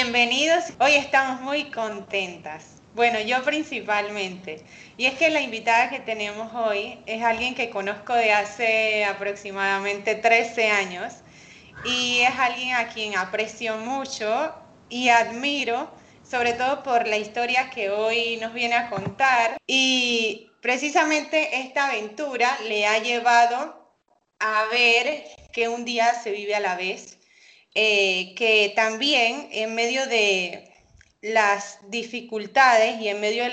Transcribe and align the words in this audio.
Bienvenidos. 0.00 0.66
Hoy 0.78 0.94
estamos 0.94 1.40
muy 1.40 1.72
contentas. 1.72 2.80
Bueno, 2.94 3.18
yo 3.18 3.42
principalmente. 3.42 4.64
Y 4.96 5.06
es 5.06 5.14
que 5.18 5.28
la 5.28 5.40
invitada 5.40 5.90
que 5.90 5.98
tenemos 5.98 6.54
hoy 6.54 7.00
es 7.04 7.20
alguien 7.24 7.56
que 7.56 7.68
conozco 7.68 8.14
de 8.14 8.30
hace 8.30 9.04
aproximadamente 9.04 10.14
13 10.14 10.70
años 10.70 11.14
y 11.84 12.20
es 12.20 12.30
alguien 12.38 12.76
a 12.76 12.86
quien 12.86 13.16
aprecio 13.18 13.76
mucho 13.78 14.54
y 14.88 15.08
admiro, 15.08 15.90
sobre 16.22 16.52
todo 16.52 16.84
por 16.84 17.08
la 17.08 17.16
historia 17.16 17.68
que 17.68 17.90
hoy 17.90 18.36
nos 18.36 18.54
viene 18.54 18.76
a 18.76 18.90
contar. 18.90 19.56
Y 19.66 20.48
precisamente 20.62 21.58
esta 21.58 21.88
aventura 21.88 22.56
le 22.68 22.86
ha 22.86 22.98
llevado 23.00 23.92
a 24.38 24.64
ver 24.70 25.24
que 25.52 25.66
un 25.68 25.84
día 25.84 26.14
se 26.14 26.30
vive 26.30 26.54
a 26.54 26.60
la 26.60 26.76
vez 26.76 27.17
eh, 27.80 28.34
que 28.34 28.72
también 28.74 29.50
en 29.52 29.76
medio 29.76 30.04
de 30.08 30.74
las 31.20 31.78
dificultades 31.88 33.00
y 33.00 33.06
en 33.06 33.20
medio 33.20 33.44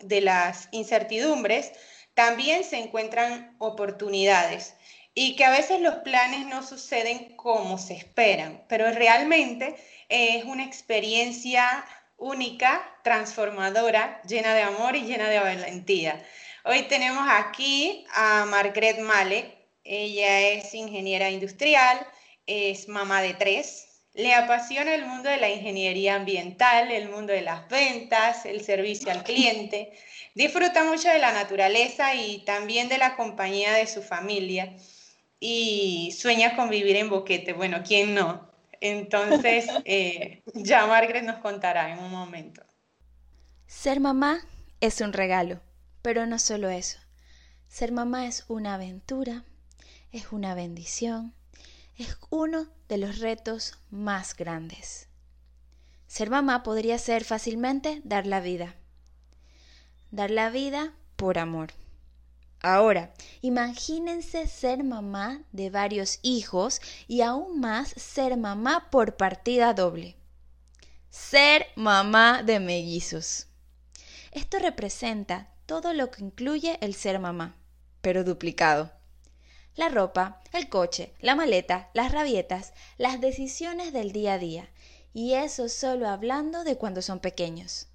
de, 0.00 0.20
las 0.22 0.68
incertidumbres, 0.72 1.70
también 2.14 2.64
se 2.64 2.78
encuentran 2.78 3.54
oportunidades 3.58 4.72
y 5.12 5.36
que 5.36 5.44
a 5.44 5.50
veces 5.50 5.82
los 5.82 5.96
planes 5.96 6.46
no 6.46 6.62
suceden 6.66 7.36
como 7.36 7.76
se 7.76 7.92
esperan, 7.92 8.64
pero 8.68 8.90
realmente 8.90 9.76
es 10.08 10.44
una 10.44 10.64
experiencia 10.64 11.84
única, 12.16 12.90
transformadora, 13.02 14.22
llena 14.26 14.54
de 14.54 14.62
amor 14.62 14.96
y 14.96 15.02
llena 15.02 15.28
de 15.28 15.40
valentía. 15.40 16.24
Hoy 16.64 16.84
tenemos 16.84 17.26
aquí 17.28 18.06
a 18.14 18.46
Margaret 18.46 18.98
Malek, 19.00 19.54
ella 19.84 20.40
es 20.40 20.72
ingeniera 20.72 21.28
industrial, 21.28 22.00
es 22.46 22.88
mamá 22.88 23.22
de 23.22 23.34
tres. 23.34 23.88
Le 24.14 24.32
apasiona 24.34 24.94
el 24.94 25.06
mundo 25.06 25.28
de 25.28 25.38
la 25.38 25.50
ingeniería 25.50 26.14
ambiental, 26.14 26.90
el 26.92 27.08
mundo 27.08 27.32
de 27.32 27.42
las 27.42 27.68
ventas, 27.68 28.46
el 28.46 28.64
servicio 28.64 29.10
al 29.10 29.24
cliente. 29.24 29.92
Disfruta 30.34 30.84
mucho 30.84 31.08
de 31.08 31.18
la 31.18 31.32
naturaleza 31.32 32.14
y 32.14 32.44
también 32.44 32.88
de 32.88 32.98
la 32.98 33.16
compañía 33.16 33.72
de 33.72 33.86
su 33.86 34.02
familia. 34.02 34.76
Y 35.40 36.14
sueña 36.16 36.54
con 36.54 36.70
vivir 36.70 36.96
en 36.96 37.10
Boquete. 37.10 37.52
Bueno, 37.52 37.82
¿quién 37.84 38.14
no? 38.14 38.48
Entonces, 38.80 39.66
eh, 39.84 40.42
ya 40.54 40.86
Margaret 40.86 41.24
nos 41.24 41.38
contará 41.38 41.92
en 41.92 41.98
un 41.98 42.10
momento. 42.10 42.62
Ser 43.66 43.98
mamá 43.98 44.46
es 44.80 45.00
un 45.00 45.12
regalo, 45.12 45.60
pero 46.02 46.26
no 46.26 46.38
solo 46.38 46.68
eso. 46.68 46.98
Ser 47.68 47.90
mamá 47.90 48.26
es 48.26 48.44
una 48.48 48.74
aventura, 48.74 49.44
es 50.12 50.30
una 50.30 50.54
bendición, 50.54 51.34
es 51.96 52.16
uno 52.30 52.66
de 52.88 52.98
los 52.98 53.18
retos 53.18 53.74
más 53.90 54.34
grandes. 54.36 55.08
Ser 56.06 56.30
mamá 56.30 56.62
podría 56.62 56.98
ser 56.98 57.24
fácilmente 57.24 58.00
dar 58.04 58.26
la 58.26 58.40
vida. 58.40 58.74
Dar 60.10 60.30
la 60.30 60.50
vida 60.50 60.92
por 61.16 61.38
amor. 61.38 61.72
Ahora, 62.60 63.12
imagínense 63.42 64.46
ser 64.46 64.84
mamá 64.84 65.42
de 65.52 65.70
varios 65.70 66.18
hijos 66.22 66.80
y 67.06 67.20
aún 67.20 67.60
más 67.60 67.90
ser 67.90 68.36
mamá 68.36 68.88
por 68.90 69.16
partida 69.16 69.74
doble. 69.74 70.16
Ser 71.10 71.66
mamá 71.76 72.42
de 72.42 72.58
mellizos. 72.60 73.46
Esto 74.32 74.58
representa 74.58 75.48
todo 75.66 75.92
lo 75.92 76.10
que 76.10 76.24
incluye 76.24 76.78
el 76.80 76.94
ser 76.94 77.18
mamá, 77.18 77.54
pero 78.00 78.24
duplicado 78.24 78.90
la 79.76 79.88
ropa, 79.88 80.40
el 80.52 80.68
coche, 80.68 81.12
la 81.20 81.34
maleta, 81.34 81.90
las 81.94 82.12
rabietas, 82.12 82.72
las 82.96 83.20
decisiones 83.20 83.92
del 83.92 84.12
día 84.12 84.34
a 84.34 84.38
día, 84.38 84.68
y 85.12 85.34
eso 85.34 85.68
solo 85.68 86.08
hablando 86.08 86.64
de 86.64 86.76
cuando 86.76 87.02
son 87.02 87.20
pequeños. 87.20 87.88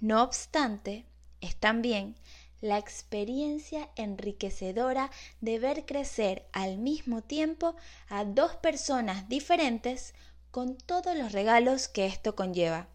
No 0.00 0.22
obstante, 0.22 1.06
es 1.40 1.56
también 1.56 2.16
la 2.60 2.78
experiencia 2.78 3.88
enriquecedora 3.96 5.10
de 5.40 5.58
ver 5.58 5.86
crecer 5.86 6.46
al 6.52 6.78
mismo 6.78 7.22
tiempo 7.22 7.76
a 8.08 8.24
dos 8.24 8.56
personas 8.56 9.28
diferentes 9.28 10.14
con 10.50 10.76
todos 10.76 11.16
los 11.16 11.32
regalos 11.32 11.88
que 11.88 12.06
esto 12.06 12.34
conlleva, 12.34 12.88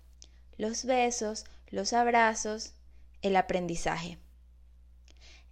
los 0.57 0.85
besos, 0.85 1.45
los 1.69 1.93
abrazos, 1.93 2.73
el 3.21 3.35
aprendizaje. 3.35 4.17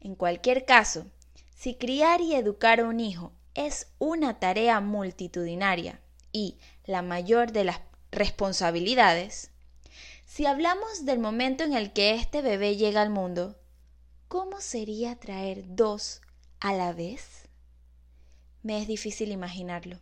En 0.01 0.15
cualquier 0.15 0.65
caso, 0.65 1.05
si 1.61 1.75
criar 1.75 2.21
y 2.21 2.33
educar 2.33 2.79
a 2.79 2.85
un 2.85 2.99
hijo 2.99 3.33
es 3.53 3.85
una 3.99 4.39
tarea 4.39 4.79
multitudinaria 4.79 6.01
y 6.31 6.57
la 6.85 7.03
mayor 7.03 7.51
de 7.51 7.65
las 7.65 7.81
responsabilidades, 8.11 9.51
si 10.25 10.47
hablamos 10.47 11.05
del 11.05 11.19
momento 11.19 11.63
en 11.63 11.73
el 11.73 11.93
que 11.93 12.15
este 12.15 12.41
bebé 12.41 12.77
llega 12.77 13.03
al 13.03 13.11
mundo, 13.11 13.59
¿cómo 14.27 14.59
sería 14.59 15.19
traer 15.19 15.63
dos 15.67 16.21
a 16.59 16.73
la 16.73 16.93
vez? 16.93 17.47
Me 18.63 18.81
es 18.81 18.87
difícil 18.87 19.31
imaginarlo. 19.31 19.99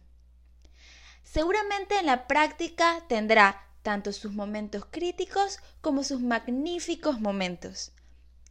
Seguramente 1.26 2.00
en 2.00 2.06
la 2.06 2.26
práctica 2.26 3.04
tendrá 3.10 3.68
tanto 3.82 4.14
sus 4.14 4.32
momentos 4.32 4.86
críticos 4.90 5.60
como 5.82 6.06
sus 6.06 6.22
magníficos 6.22 7.20
momentos. 7.20 7.92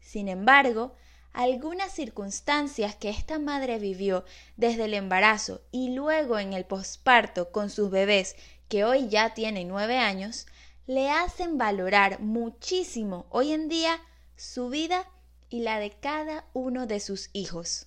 Sin 0.02 0.28
embargo, 0.28 0.94
algunas 1.32 1.92
circunstancias 1.92 2.96
que 2.96 3.10
esta 3.10 3.38
madre 3.38 3.78
vivió 3.78 4.24
desde 4.56 4.86
el 4.86 4.94
embarazo 4.94 5.62
y 5.70 5.90
luego 5.90 6.38
en 6.38 6.52
el 6.52 6.64
posparto 6.64 7.50
con 7.50 7.70
sus 7.70 7.90
bebés, 7.90 8.36
que 8.68 8.84
hoy 8.84 9.08
ya 9.08 9.34
tienen 9.34 9.68
nueve 9.68 9.98
años, 9.98 10.46
le 10.86 11.10
hacen 11.10 11.58
valorar 11.58 12.20
muchísimo 12.20 13.26
hoy 13.30 13.52
en 13.52 13.68
día 13.68 14.00
su 14.36 14.68
vida 14.68 15.06
y 15.50 15.60
la 15.60 15.78
de 15.78 15.90
cada 15.90 16.46
uno 16.54 16.86
de 16.86 17.00
sus 17.00 17.30
hijos. 17.32 17.86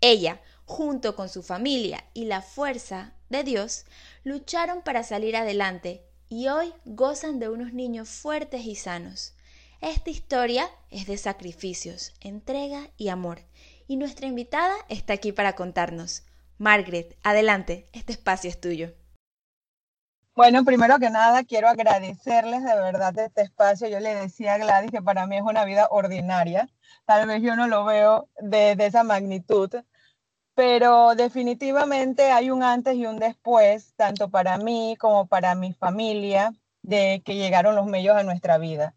Ella, 0.00 0.40
junto 0.64 1.16
con 1.16 1.28
su 1.28 1.42
familia 1.42 2.04
y 2.14 2.24
la 2.24 2.42
fuerza 2.42 3.14
de 3.28 3.44
Dios, 3.44 3.84
lucharon 4.24 4.82
para 4.82 5.02
salir 5.02 5.36
adelante 5.36 6.04
y 6.28 6.48
hoy 6.48 6.72
gozan 6.84 7.38
de 7.38 7.48
unos 7.48 7.72
niños 7.72 8.08
fuertes 8.08 8.64
y 8.64 8.74
sanos. 8.74 9.35
Esta 9.82 10.08
historia 10.08 10.70
es 10.90 11.06
de 11.06 11.18
sacrificios, 11.18 12.14
entrega 12.22 12.88
y 12.96 13.08
amor. 13.08 13.40
Y 13.86 13.96
nuestra 13.96 14.26
invitada 14.26 14.74
está 14.88 15.12
aquí 15.12 15.32
para 15.32 15.54
contarnos. 15.54 16.24
Margaret, 16.56 17.18
adelante, 17.22 17.86
este 17.92 18.12
espacio 18.12 18.48
es 18.48 18.58
tuyo. 18.58 18.94
Bueno, 20.34 20.64
primero 20.64 20.98
que 20.98 21.10
nada, 21.10 21.44
quiero 21.44 21.68
agradecerles 21.68 22.64
de 22.64 22.74
verdad 22.74 23.18
este 23.18 23.42
espacio. 23.42 23.86
Yo 23.88 24.00
le 24.00 24.14
decía 24.14 24.54
a 24.54 24.58
Gladys 24.58 24.90
que 24.90 25.02
para 25.02 25.26
mí 25.26 25.36
es 25.36 25.42
una 25.42 25.66
vida 25.66 25.88
ordinaria. 25.90 26.70
Tal 27.04 27.26
vez 27.26 27.42
yo 27.42 27.54
no 27.54 27.68
lo 27.68 27.84
veo 27.84 28.28
de, 28.40 28.76
de 28.76 28.86
esa 28.86 29.04
magnitud, 29.04 29.70
pero 30.54 31.14
definitivamente 31.14 32.32
hay 32.32 32.50
un 32.50 32.62
antes 32.62 32.96
y 32.96 33.04
un 33.04 33.18
después, 33.18 33.92
tanto 33.96 34.30
para 34.30 34.56
mí 34.56 34.96
como 34.98 35.26
para 35.26 35.54
mi 35.54 35.74
familia, 35.74 36.54
de 36.80 37.22
que 37.24 37.34
llegaron 37.34 37.74
los 37.76 37.86
medios 37.86 38.16
a 38.16 38.22
nuestra 38.22 38.56
vida. 38.56 38.94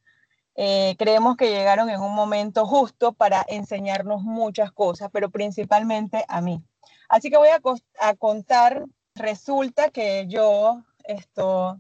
Eh, 0.62 0.98
creemos 1.00 1.38
que 1.38 1.52
llegaron 1.52 1.90
en 1.90 2.02
un 2.02 2.14
momento 2.14 2.66
justo 2.66 3.14
para 3.14 3.46
enseñarnos 3.48 4.24
muchas 4.24 4.74
cosas, 4.74 5.10
pero 5.10 5.30
principalmente 5.30 6.26
a 6.28 6.42
mí. 6.42 6.62
Así 7.08 7.30
que 7.30 7.38
voy 7.38 7.48
a, 7.48 8.16
contar, 8.16 8.84
resulta 9.16 9.90
que 9.90 10.28
yo 10.28 10.84
esto, 11.06 11.80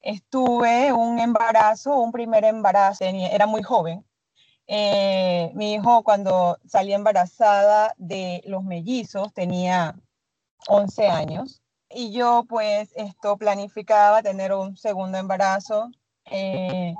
estuve 0.00 0.90
un 0.90 1.18
embarazo, 1.18 1.98
un 1.98 2.10
primer 2.10 2.46
embarazo, 2.46 3.04
era 3.04 3.46
muy 3.46 3.62
joven. 3.62 4.02
Eh, 4.66 5.50
mi 5.54 5.74
hijo 5.74 6.02
cuando 6.02 6.58
salí 6.64 6.94
embarazada 6.94 7.92
de 7.98 8.42
los 8.46 8.64
mellizos 8.64 9.34
tenía 9.34 9.94
11 10.68 11.08
años 11.08 11.60
y 11.90 12.12
yo 12.12 12.46
pues 12.48 12.90
esto 12.96 13.36
planificaba 13.36 14.22
tener 14.22 14.54
un 14.54 14.78
segundo 14.78 15.18
embarazo. 15.18 15.90
Eh, 16.30 16.94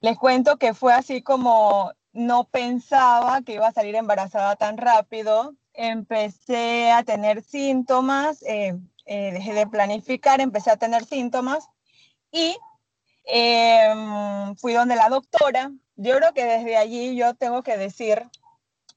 les 0.00 0.16
cuento 0.16 0.56
que 0.56 0.74
fue 0.74 0.92
así 0.94 1.22
como 1.22 1.92
no 2.12 2.44
pensaba 2.44 3.42
que 3.42 3.54
iba 3.54 3.68
a 3.68 3.72
salir 3.72 3.94
embarazada 3.94 4.56
tan 4.56 4.76
rápido. 4.76 5.54
Empecé 5.74 6.90
a 6.90 7.04
tener 7.04 7.42
síntomas, 7.42 8.42
eh, 8.42 8.76
eh, 9.06 9.32
dejé 9.32 9.54
de 9.54 9.66
planificar, 9.66 10.40
empecé 10.40 10.70
a 10.70 10.76
tener 10.76 11.04
síntomas 11.04 11.68
y 12.30 12.56
em, 13.24 14.56
fui 14.56 14.72
donde 14.72 14.96
la 14.96 15.08
doctora. 15.08 15.72
Yo 15.96 16.16
creo 16.16 16.32
que 16.34 16.44
desde 16.44 16.76
allí 16.76 17.16
yo 17.16 17.34
tengo 17.34 17.62
que 17.62 17.76
decir 17.76 18.28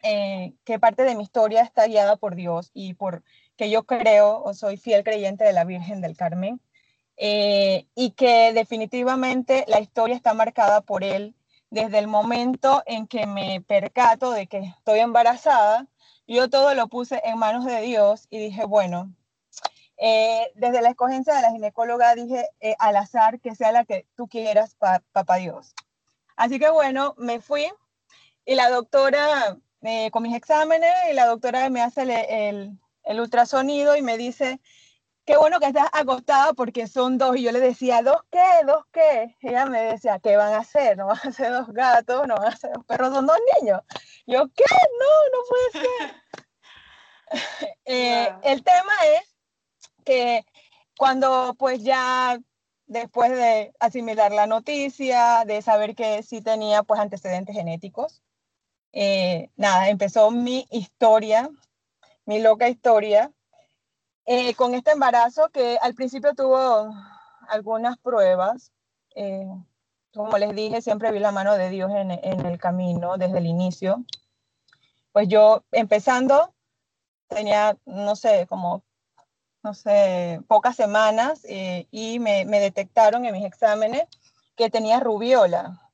eh, 0.03 0.53
que 0.65 0.80
parte 0.80 1.03
de 1.03 1.15
mi 1.15 1.24
historia 1.24 1.62
está 1.62 1.88
guiada 1.88 2.15
por 2.15 2.36
Dios 2.36 2.71
y 2.74 2.94
por 2.95 3.24
que 3.56 3.69
yo 3.69 3.83
creo 3.83 4.42
o 4.44 4.53
soy 4.53 4.77
fiel 4.77 5.03
creyente 5.03 5.44
de 5.44 5.53
la 5.53 5.65
Virgen 5.65 6.01
del 6.01 6.18
Carmen. 6.18 6.62
Eh, 7.23 7.85
y 7.94 8.12
que 8.12 8.51
definitivamente 8.53 9.63
la 9.68 9.79
historia 9.79 10.15
está 10.15 10.33
marcada 10.33 10.81
por 10.81 11.03
él 11.03 11.35
desde 11.69 12.00
el 12.00 12.07
momento 12.07 12.81
en 12.88 13.06
que 13.06 13.27
me 13.27 13.62
percato 13.62 14.31
de 14.31 14.47
que 14.47 14.57
estoy 14.57 15.00
embarazada. 15.00 15.88
Yo 16.27 16.50
todo 16.50 16.73
lo 16.73 16.88
puse 16.88 17.21
en 17.23 17.38
manos 17.38 17.65
de 17.65 17.81
Dios 17.81 18.27
y 18.31 18.39
dije, 18.39 18.65
bueno, 18.65 19.13
Eh, 20.03 20.51
desde 20.56 20.81
la 20.81 20.89
escogencia 20.89 21.35
de 21.35 21.44
la 21.44 21.51
ginecóloga 21.51 22.15
dije 22.15 22.50
eh, 22.59 22.75
al 22.79 22.95
azar 22.97 23.39
que 23.39 23.53
sea 23.53 23.71
la 23.71 23.85
que 23.85 24.07
tú 24.15 24.27
quieras, 24.27 24.75
papá 25.12 25.35
Dios. 25.35 25.75
Así 26.35 26.57
que 26.57 26.71
bueno, 26.71 27.13
me 27.17 27.39
fui 27.39 27.67
y 28.44 28.56
la 28.56 28.71
doctora, 28.71 29.59
eh, 29.83 30.09
con 30.09 30.24
mis 30.24 30.35
exámenes, 30.35 30.91
y 31.12 31.13
la 31.13 31.27
doctora 31.27 31.69
me 31.69 31.81
hace 31.81 32.01
el, 32.01 32.79
el, 33.03 33.19
ultrasonido 33.19 33.95
y 33.95 34.01
me 34.01 34.17
dice, 34.17 34.59
qué 35.25 35.38
bueno 35.38 35.59
que 35.59 35.68
estás 35.68 35.89
acostada 35.94 36.53
porque 36.53 36.88
son 36.88 37.18
dos. 37.18 37.38
Y 37.38 37.44
yo 37.44 37.51
le 37.51 37.59
decía, 37.59 38.01
¿dos 38.01 38.21
qué? 38.31 38.65
¿Dos 38.65 38.83
qué? 38.91 39.35
ella 39.41 39.65
me 39.65 39.81
decía, 39.81 40.19
¿qué 40.19 40.35
van 40.38 40.53
a 40.53 40.59
hacer? 40.59 40.97
¿No 40.97 41.07
van 41.07 41.19
a 41.23 41.31
ser 41.31 41.51
dos 41.51 41.68
gatos? 41.69 42.27
¿No 42.27 42.35
van 42.35 42.53
a 42.53 42.56
ser 42.56 42.71
dos 42.73 42.85
perros? 42.85 43.13
Son 43.13 43.25
dos 43.25 43.38
niños. 43.59 43.81
yo, 44.25 44.47
¿qué? 44.56 44.63
No, 45.00 45.09
no 45.33 45.39
puede 45.50 45.88
ser. 45.88 46.15
El 48.44 48.63
tema 48.63 48.94
es 49.15 49.35
que 50.03 50.45
cuando 50.97 51.56
pues 51.57 51.81
ya 51.83 52.39
después 52.91 53.31
de 53.31 53.74
asimilar 53.79 54.31
la 54.33 54.47
noticia, 54.47 55.44
de 55.45 55.62
saber 55.62 55.95
que 55.95 56.24
sí 56.24 56.41
tenía 56.41 56.83
pues 56.83 57.00
antecedentes 57.00 57.56
genéticos, 57.56 58.21
eh, 58.91 59.50
nada, 59.56 59.88
empezó 59.89 60.29
mi 60.29 60.67
historia, 60.69 61.50
mi 62.25 62.39
loca 62.39 62.67
historia, 62.67 63.31
eh, 64.33 64.55
con 64.55 64.73
este 64.75 64.91
embarazo 64.91 65.49
que 65.49 65.77
al 65.81 65.93
principio 65.93 66.33
tuvo 66.33 66.95
algunas 67.49 67.97
pruebas. 67.97 68.71
Eh, 69.13 69.45
como 70.13 70.37
les 70.37 70.55
dije, 70.55 70.81
siempre 70.81 71.11
vi 71.11 71.19
la 71.19 71.33
mano 71.33 71.57
de 71.57 71.69
Dios 71.69 71.91
en, 71.93 72.11
el 72.11 72.57
camino 72.57 73.17
desde 73.17 73.39
el 73.39 73.45
inicio. 73.45 74.05
Pues 75.11 75.27
yo 75.27 75.65
empezando 75.73 76.53
tenía, 77.27 77.77
no 77.85 78.15
sé, 78.15 78.47
como 78.47 78.85
no 79.63 79.73
sé, 79.73 80.39
pocas 80.47 80.77
semanas 80.77 81.41
eh, 81.43 81.87
y 81.91 82.19
me, 82.19 82.45
detectaron 82.45 83.25
en 83.25 83.33
mis 83.33 83.45
exámenes 83.45 84.03
que 84.55 84.69
tenía 84.69 85.01
rubiola, 85.01 85.91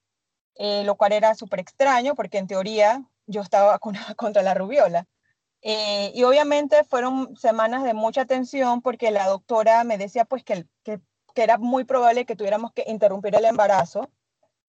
eh, 0.53 0.83
lo 0.83 0.93
cual 0.93 1.13
era 1.13 1.33
súper 1.33 1.59
extraño 1.59 2.13
porque 2.13 2.37
en 2.37 2.45
teoría 2.45 3.03
yo 3.25 3.41
estaba 3.41 3.71
vacunada 3.71 4.13
contra 4.13 4.43
la 4.43 4.53
rubiola. 4.53 5.07
Eh, 5.69 6.13
y 6.15 6.23
obviamente 6.23 6.85
fueron 6.85 7.35
semanas 7.35 7.83
de 7.83 7.93
mucha 7.93 8.23
tensión 8.23 8.81
porque 8.81 9.11
la 9.11 9.27
doctora 9.27 9.83
me 9.83 9.97
decía 9.97 10.23
pues 10.23 10.45
que, 10.45 10.65
que, 10.85 11.01
era 11.35 11.57
muy 11.57 11.83
probable 11.83 12.25
que 12.25 12.37
tuviéramos 12.37 12.71
que 12.71 12.85
interrumpir 12.87 13.35
el 13.35 13.43
embarazo, 13.43 14.09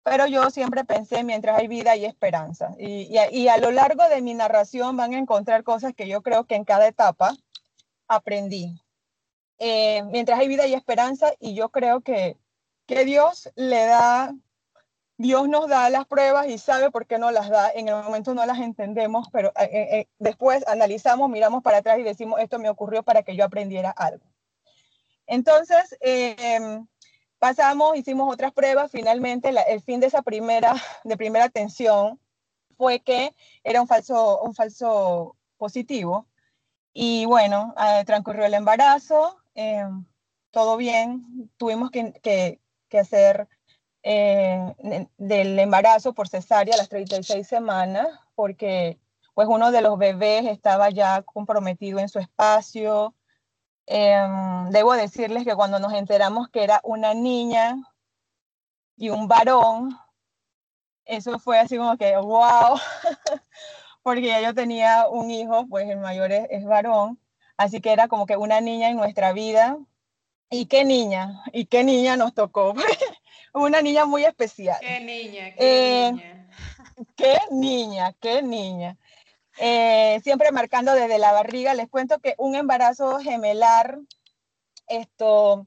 pero 0.02 0.26
yo 0.26 0.50
siempre 0.50 0.84
pensé 0.84 1.22
mientras 1.22 1.56
hay 1.56 1.68
vida 1.68 1.92
hay 1.92 2.04
esperanza. 2.04 2.74
Y, 2.80 3.16
y 3.30 3.46
a 3.46 3.58
lo 3.58 3.70
largo 3.70 4.08
de 4.08 4.20
mi 4.22 4.34
narración 4.34 4.96
van 4.96 5.14
a 5.14 5.18
encontrar 5.18 5.62
cosas 5.62 5.94
que 5.94 6.08
yo 6.08 6.20
creo 6.20 6.46
que 6.46 6.56
en 6.56 6.64
cada 6.64 6.88
etapa 6.88 7.32
aprendí. 8.08 8.82
Eh, 9.60 10.02
mientras 10.10 10.40
hay 10.40 10.48
vida 10.48 10.66
y 10.66 10.74
esperanza 10.74 11.32
y 11.38 11.54
yo 11.54 11.68
creo 11.68 12.00
que, 12.00 12.36
que 12.86 13.04
Dios 13.04 13.52
le 13.54 13.86
da, 13.86 14.34
Dios 15.18 15.48
nos 15.48 15.68
da 15.68 15.90
las 15.90 16.06
pruebas 16.06 16.46
y 16.46 16.58
sabe 16.58 16.92
por 16.92 17.06
qué 17.06 17.18
no 17.18 17.32
las 17.32 17.48
da. 17.48 17.70
En 17.70 17.88
el 17.88 17.96
momento 17.96 18.34
no 18.34 18.46
las 18.46 18.60
entendemos, 18.60 19.28
pero 19.32 19.48
eh, 19.58 19.68
eh, 19.72 20.08
después 20.18 20.66
analizamos, 20.68 21.28
miramos 21.28 21.62
para 21.62 21.78
atrás 21.78 21.98
y 21.98 22.04
decimos, 22.04 22.40
esto 22.40 22.60
me 22.60 22.70
ocurrió 22.70 23.02
para 23.02 23.24
que 23.24 23.34
yo 23.34 23.44
aprendiera 23.44 23.90
algo. 23.90 24.24
Entonces, 25.26 25.96
em, 26.00 26.86
pasamos, 27.40 27.96
hicimos 27.96 28.32
otras 28.32 28.52
pruebas, 28.52 28.92
finalmente 28.92 29.50
el 29.68 29.82
fin 29.82 29.98
de 29.98 30.06
esa 30.06 30.22
primera, 30.22 30.74
de 31.04 31.16
primera 31.16 31.46
atención 31.46 32.20
fue 32.76 33.00
que 33.00 33.34
era 33.64 33.82
un 33.82 33.88
falso, 33.88 34.40
un 34.42 34.54
falso 34.54 35.36
positivo. 35.56 36.26
Y 36.92 37.26
bueno, 37.26 37.74
transcurrió 38.06 38.44
el 38.46 38.54
embarazo, 38.54 39.36
eh, 39.56 39.84
todo 40.52 40.76
bien, 40.76 41.50
tuvimos 41.56 41.90
que, 41.90 42.12
que, 42.88 42.98
hacer 42.98 43.48
eh, 44.02 45.06
del 45.18 45.58
embarazo 45.58 46.14
por 46.14 46.28
cesárea 46.28 46.74
a 46.74 46.78
las 46.78 46.88
36 46.88 47.46
semanas, 47.46 48.08
porque 48.34 48.98
pues 49.34 49.48
uno 49.48 49.70
de 49.70 49.82
los 49.82 49.98
bebés 49.98 50.46
estaba 50.46 50.90
ya 50.90 51.22
comprometido 51.22 51.98
en 51.98 52.08
su 52.08 52.18
espacio. 52.18 53.14
Em, 53.86 54.70
debo 54.70 54.94
decirles 54.94 55.44
que 55.44 55.54
cuando 55.54 55.78
nos 55.78 55.92
enteramos 55.92 56.48
que 56.48 56.64
era 56.64 56.80
una 56.84 57.14
niña 57.14 57.76
y 58.96 59.10
un 59.10 59.28
varón, 59.28 59.96
eso 61.04 61.38
fue 61.38 61.58
así 61.58 61.78
como 61.78 61.96
que, 61.96 62.16
wow, 62.16 62.78
porque 64.02 64.26
ya 64.26 64.40
yo 64.40 64.54
tenía 64.54 65.08
un 65.08 65.30
hijo, 65.30 65.66
pues 65.68 65.88
el 65.88 65.98
mayor 65.98 66.32
es 66.32 66.64
varón, 66.64 67.18
Así 67.58 67.80
que 67.80 67.92
era 67.92 68.06
como 68.06 68.24
que 68.24 68.36
una 68.36 68.60
niña 68.60 68.88
en 68.88 68.96
nuestra 68.96 69.32
vida. 69.32 69.76
¿Y 70.48 70.66
qué 70.66 70.84
niña? 70.84 71.42
¿Y 71.52 71.66
qué 71.66 71.84
niña 71.84 72.16
nos 72.16 72.32
tocó? 72.32 72.74
una 73.54 73.82
niña 73.82 74.04
muy 74.04 74.24
especial. 74.24 74.78
Qué 74.80 75.00
niña, 75.00 75.54
qué 75.54 76.06
eh, 76.06 76.12
niña. 76.12 76.48
Qué 77.16 77.38
niña, 77.50 78.12
qué 78.20 78.42
niña. 78.42 78.96
Eh, 79.58 80.20
siempre 80.22 80.52
marcando 80.52 80.92
desde 80.92 81.18
la 81.18 81.32
barriga. 81.32 81.74
Les 81.74 81.88
cuento 81.88 82.18
que 82.20 82.34
un 82.38 82.54
embarazo 82.54 83.18
gemelar, 83.18 83.98
esto, 84.86 85.66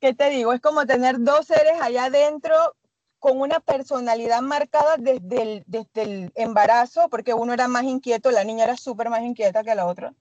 ¿qué 0.00 0.14
te 0.14 0.30
digo? 0.30 0.52
Es 0.52 0.60
como 0.60 0.86
tener 0.86 1.16
dos 1.20 1.46
seres 1.46 1.80
allá 1.80 2.06
adentro 2.06 2.76
con 3.18 3.40
una 3.40 3.60
personalidad 3.60 4.40
marcada 4.40 4.96
desde 4.96 5.42
el, 5.42 5.64
desde 5.66 6.02
el 6.02 6.32
embarazo, 6.34 7.08
porque 7.10 7.34
uno 7.34 7.52
era 7.52 7.68
más 7.68 7.84
inquieto, 7.84 8.30
la 8.30 8.44
niña 8.44 8.64
era 8.64 8.76
súper 8.76 9.10
más 9.10 9.22
inquieta 9.22 9.62
que 9.62 9.74
la 9.74 9.86
otra. 9.86 10.14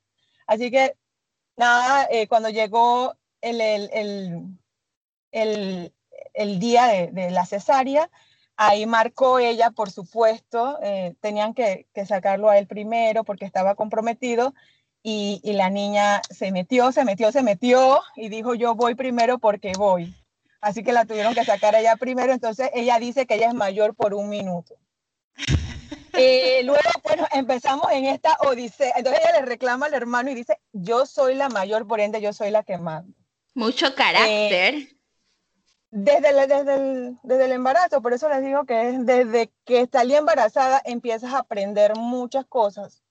Así 0.45 0.69
que, 0.69 0.97
nada, 1.55 2.07
eh, 2.11 2.27
cuando 2.27 2.49
llegó 2.49 3.15
el, 3.39 3.61
el, 3.61 3.89
el, 3.93 4.43
el 5.31 5.91
día 6.59 6.87
de, 6.87 7.07
de, 7.07 7.31
la 7.31 7.45
cesárea, 7.45 8.09
ahí 8.55 8.85
marcó 8.85 9.39
ella, 9.39 9.71
por 9.71 9.91
supuesto, 9.91 10.79
eh, 10.81 11.15
tenían 11.21 11.53
que, 11.53 11.87
que, 11.93 12.05
sacarlo 12.05 12.49
a 12.49 12.57
él 12.57 12.67
primero 12.67 13.23
porque 13.23 13.45
estaba 13.45 13.75
comprometido. 13.75 14.53
Y, 15.01 15.39
y 15.43 15.53
la 15.53 15.69
niña 15.69 16.21
se 16.29 16.51
metió, 16.51 16.91
se 16.91 17.05
metió, 17.05 17.31
se 17.31 17.41
metió 17.41 18.01
y 18.17 18.27
dijo, 18.27 18.53
yo 18.53 18.75
voy 18.75 18.95
primero 18.95 19.39
porque 19.39 19.71
voy 19.77 20.13
así 20.61 20.83
que 20.83 20.93
la 20.93 21.05
tuvieron 21.05 21.33
que 21.33 21.45
sacar 21.45 21.75
ella 21.75 21.95
primero, 21.95 22.33
entonces 22.33 22.69
ella 22.73 22.99
dice 22.99 23.25
que 23.25 23.35
ella 23.35 23.47
es 23.47 23.53
mayor 23.53 23.95
por 23.95 24.13
un 24.13 24.29
minuto. 24.29 24.75
Eh, 26.13 26.63
luego, 26.65 26.81
bueno, 27.03 27.25
empezamos 27.31 27.89
en 27.93 28.05
esta 28.05 28.35
odisea, 28.41 28.93
entonces 28.97 29.21
ella 29.23 29.39
le 29.39 29.45
reclama 29.45 29.85
al 29.85 29.93
hermano 29.93 30.29
y 30.29 30.35
dice, 30.35 30.59
yo 30.73 31.05
soy 31.05 31.35
la 31.35 31.47
mayor, 31.47 31.87
por 31.87 32.01
ende 32.01 32.19
yo 32.19 32.33
soy 32.33 32.51
la 32.51 32.63
que 32.63 32.77
manda. 32.77 33.13
Mucho 33.53 33.95
carácter. 33.95 34.75
Eh, 34.75 34.98
desde, 35.91 36.29
el, 36.29 36.47
desde, 36.47 36.75
el, 36.75 37.19
desde 37.23 37.45
el 37.45 37.51
embarazo, 37.51 38.01
por 38.01 38.13
eso 38.13 38.29
les 38.29 38.41
digo 38.41 38.65
que 38.65 38.97
desde 38.99 39.51
que 39.65 39.87
salí 39.91 40.15
embarazada 40.15 40.81
empiezas 40.85 41.33
a 41.33 41.39
aprender 41.39 41.95
muchas 41.95 42.45
cosas 42.45 43.03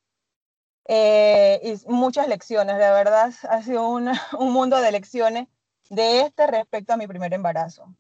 eh, 0.87 1.61
y 1.63 1.91
muchas 1.91 2.29
lecciones, 2.29 2.79
de 2.79 2.91
verdad 2.91 3.33
ha 3.51 3.63
sido 3.63 3.89
un 3.89 4.11
mundo 4.39 4.81
de 4.81 4.93
lecciones 4.93 5.49
de 5.91 6.23
este 6.23 6.47
respecto 6.47 6.93
a 6.93 6.97
mi 6.97 7.07
primer 7.07 7.33
embarazo. 7.35 7.95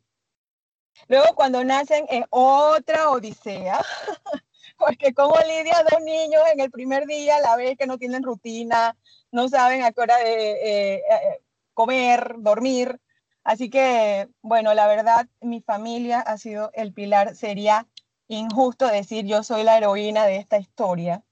Luego 1.06 1.35
cuando 1.35 1.62
nacen 1.64 2.06
es 2.08 2.25
otra 2.30 3.11
odisea, 3.11 3.80
porque 4.78 5.14
como 5.14 5.35
lidia 5.40 5.85
dos 5.90 6.02
niños 6.02 6.42
en 6.52 6.61
el 6.61 6.70
primer 6.70 7.06
día, 7.06 7.40
la 7.40 7.56
vez 7.56 7.76
que 7.76 7.87
no 7.87 7.99
tienen 7.99 8.23
rutina, 8.23 8.97
no 9.30 9.49
saben 9.49 9.82
a 9.82 9.92
qué 9.92 10.00
hora 10.00 10.16
de 10.16 10.50
eh, 10.52 11.02
eh, 11.11 11.42
comer, 11.75 12.35
dormir. 12.38 13.00
Así 13.48 13.70
que, 13.70 14.28
bueno, 14.42 14.74
la 14.74 14.86
verdad, 14.86 15.26
mi 15.40 15.62
familia 15.62 16.20
ha 16.20 16.36
sido 16.36 16.70
el 16.74 16.92
pilar. 16.92 17.34
Sería 17.34 17.88
injusto 18.26 18.86
decir 18.86 19.24
yo 19.24 19.42
soy 19.42 19.62
la 19.62 19.78
heroína 19.78 20.26
de 20.26 20.36
esta 20.36 20.58
historia, 20.58 21.24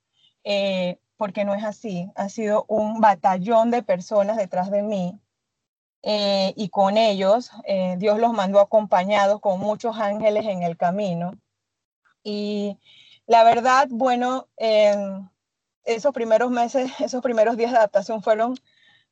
eh, 0.42 0.98
porque 1.18 1.44
no 1.44 1.54
es 1.54 1.62
así. 1.62 2.10
Ha 2.14 2.30
sido 2.30 2.64
un 2.68 3.02
batallón 3.02 3.70
de 3.70 3.82
personas 3.82 4.38
detrás 4.38 4.70
de 4.70 4.80
mí 4.80 5.20
eh, 6.02 6.54
y 6.56 6.70
con 6.70 6.96
ellos 6.96 7.50
eh, 7.66 7.96
Dios 7.98 8.18
los 8.18 8.32
mandó 8.32 8.60
acompañados 8.60 9.38
con 9.42 9.60
muchos 9.60 9.98
ángeles 9.98 10.46
en 10.46 10.62
el 10.62 10.78
camino. 10.78 11.34
Y 12.22 12.78
la 13.26 13.44
verdad, 13.44 13.88
bueno, 13.90 14.48
esos 15.84 16.14
primeros 16.14 16.50
meses, 16.50 16.90
esos 16.98 17.22
primeros 17.22 17.58
días 17.58 17.72
de 17.72 17.76
adaptación 17.76 18.22
fueron, 18.22 18.56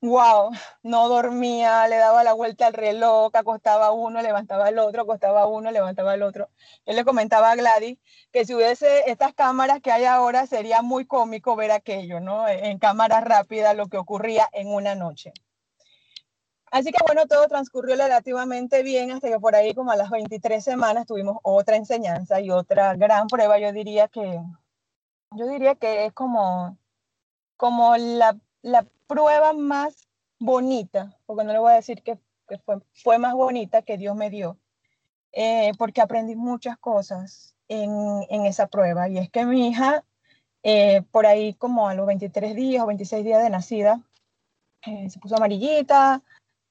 wow, 0.05 0.51
no 0.83 1.09
dormía, 1.09 1.89
le 1.89 1.97
daba 1.97 2.23
la 2.25 2.35
vuelta 2.35 2.67
al 2.67 2.75
reloj, 2.75 3.31
acostaba 3.35 3.91
uno, 3.93 4.21
levantaba 4.21 4.69
el 4.69 4.79
otro, 4.79 5.03
acostaba 5.03 5.47
uno, 5.47 5.71
levantaba 5.71 6.15
el 6.15 6.23
otro. 6.23 6.51
Yo 6.87 6.93
le 6.93 7.05
comentaba 7.05 7.51
a 7.51 7.57
Gladys 7.57 7.99
que 8.31 8.45
si 8.45 8.55
hubiese 8.55 9.11
estas 9.11 9.35
cámaras 9.35 9.81
que 9.81 9.93
hay 9.93 10.05
ahora, 10.05 10.47
sería 10.47 10.83
muy 10.83 11.07
cómico 11.07 11.57
ver 11.57 11.71
aquello, 11.71 12.21
¿no? 12.21 12.47
En 12.49 12.79
cámara 12.79 13.21
rápida, 13.21 13.75
lo 13.75 13.87
que 13.89 13.97
ocurría 13.97 14.49
en 14.53 14.69
una 14.69 14.95
noche. 14.95 15.33
Así 16.71 16.91
que 16.91 16.99
bueno, 17.07 17.27
todo 17.27 17.47
transcurrió 17.49 17.97
relativamente 17.97 18.83
bien 18.83 19.13
hasta 19.13 19.29
que 19.29 19.39
por 19.41 19.55
ahí 19.55 19.75
como 19.75 19.93
a 19.93 19.97
las 19.97 20.11
23 20.11 20.63
semanas 20.63 21.07
tuvimos 21.07 21.39
otra 21.43 21.77
enseñanza 21.77 22.41
y 22.41 22.51
otra 22.51 22.95
gran 22.97 23.29
prueba. 23.29 23.59
Yo 23.59 23.73
diría 23.73 24.09
que, 24.09 24.41
yo 25.31 25.47
diría 25.47 25.77
que 25.77 26.07
es 26.07 26.13
como, 26.13 26.77
como 27.57 27.97
la, 27.97 28.37
la 28.65 28.87
prueba 29.07 29.53
más 29.53 30.09
bonita, 30.39 31.19
porque 31.27 31.45
no 31.45 31.53
le 31.53 31.59
voy 31.59 31.73
a 31.73 31.77
decir 31.77 32.03
que, 32.03 32.19
fue, 32.65 32.81
fue, 32.95 33.19
más 33.19 33.35
bonita 33.35 33.83
que 33.83 33.99
Dios 33.99 34.17
me 34.17 34.31
dio, 34.31 34.59
eh, 35.33 35.73
porque 35.79 36.01
aprendí 36.01 36.35
muchas 36.35 36.79
cosas 36.79 37.55
en, 37.69 37.91
en, 38.31 38.47
esa 38.47 38.67
prueba. 38.69 39.09
Y 39.09 39.19
es 39.19 39.29
que 39.31 39.45
mi 39.45 39.69
hija, 39.69 40.03
eh, 40.63 41.03
por 41.11 41.27
ahí 41.27 41.53
como 41.55 41.89
a 41.89 41.95
los 41.95 42.07
23 42.07 42.55
días 42.55 42.83
o 42.83 42.87
26 42.87 43.23
días 43.23 43.43
de 43.43 43.51
nacida, 43.51 44.01
eh, 44.87 45.11
se 45.11 45.19
puso 45.19 45.37
amarillita, 45.37 46.23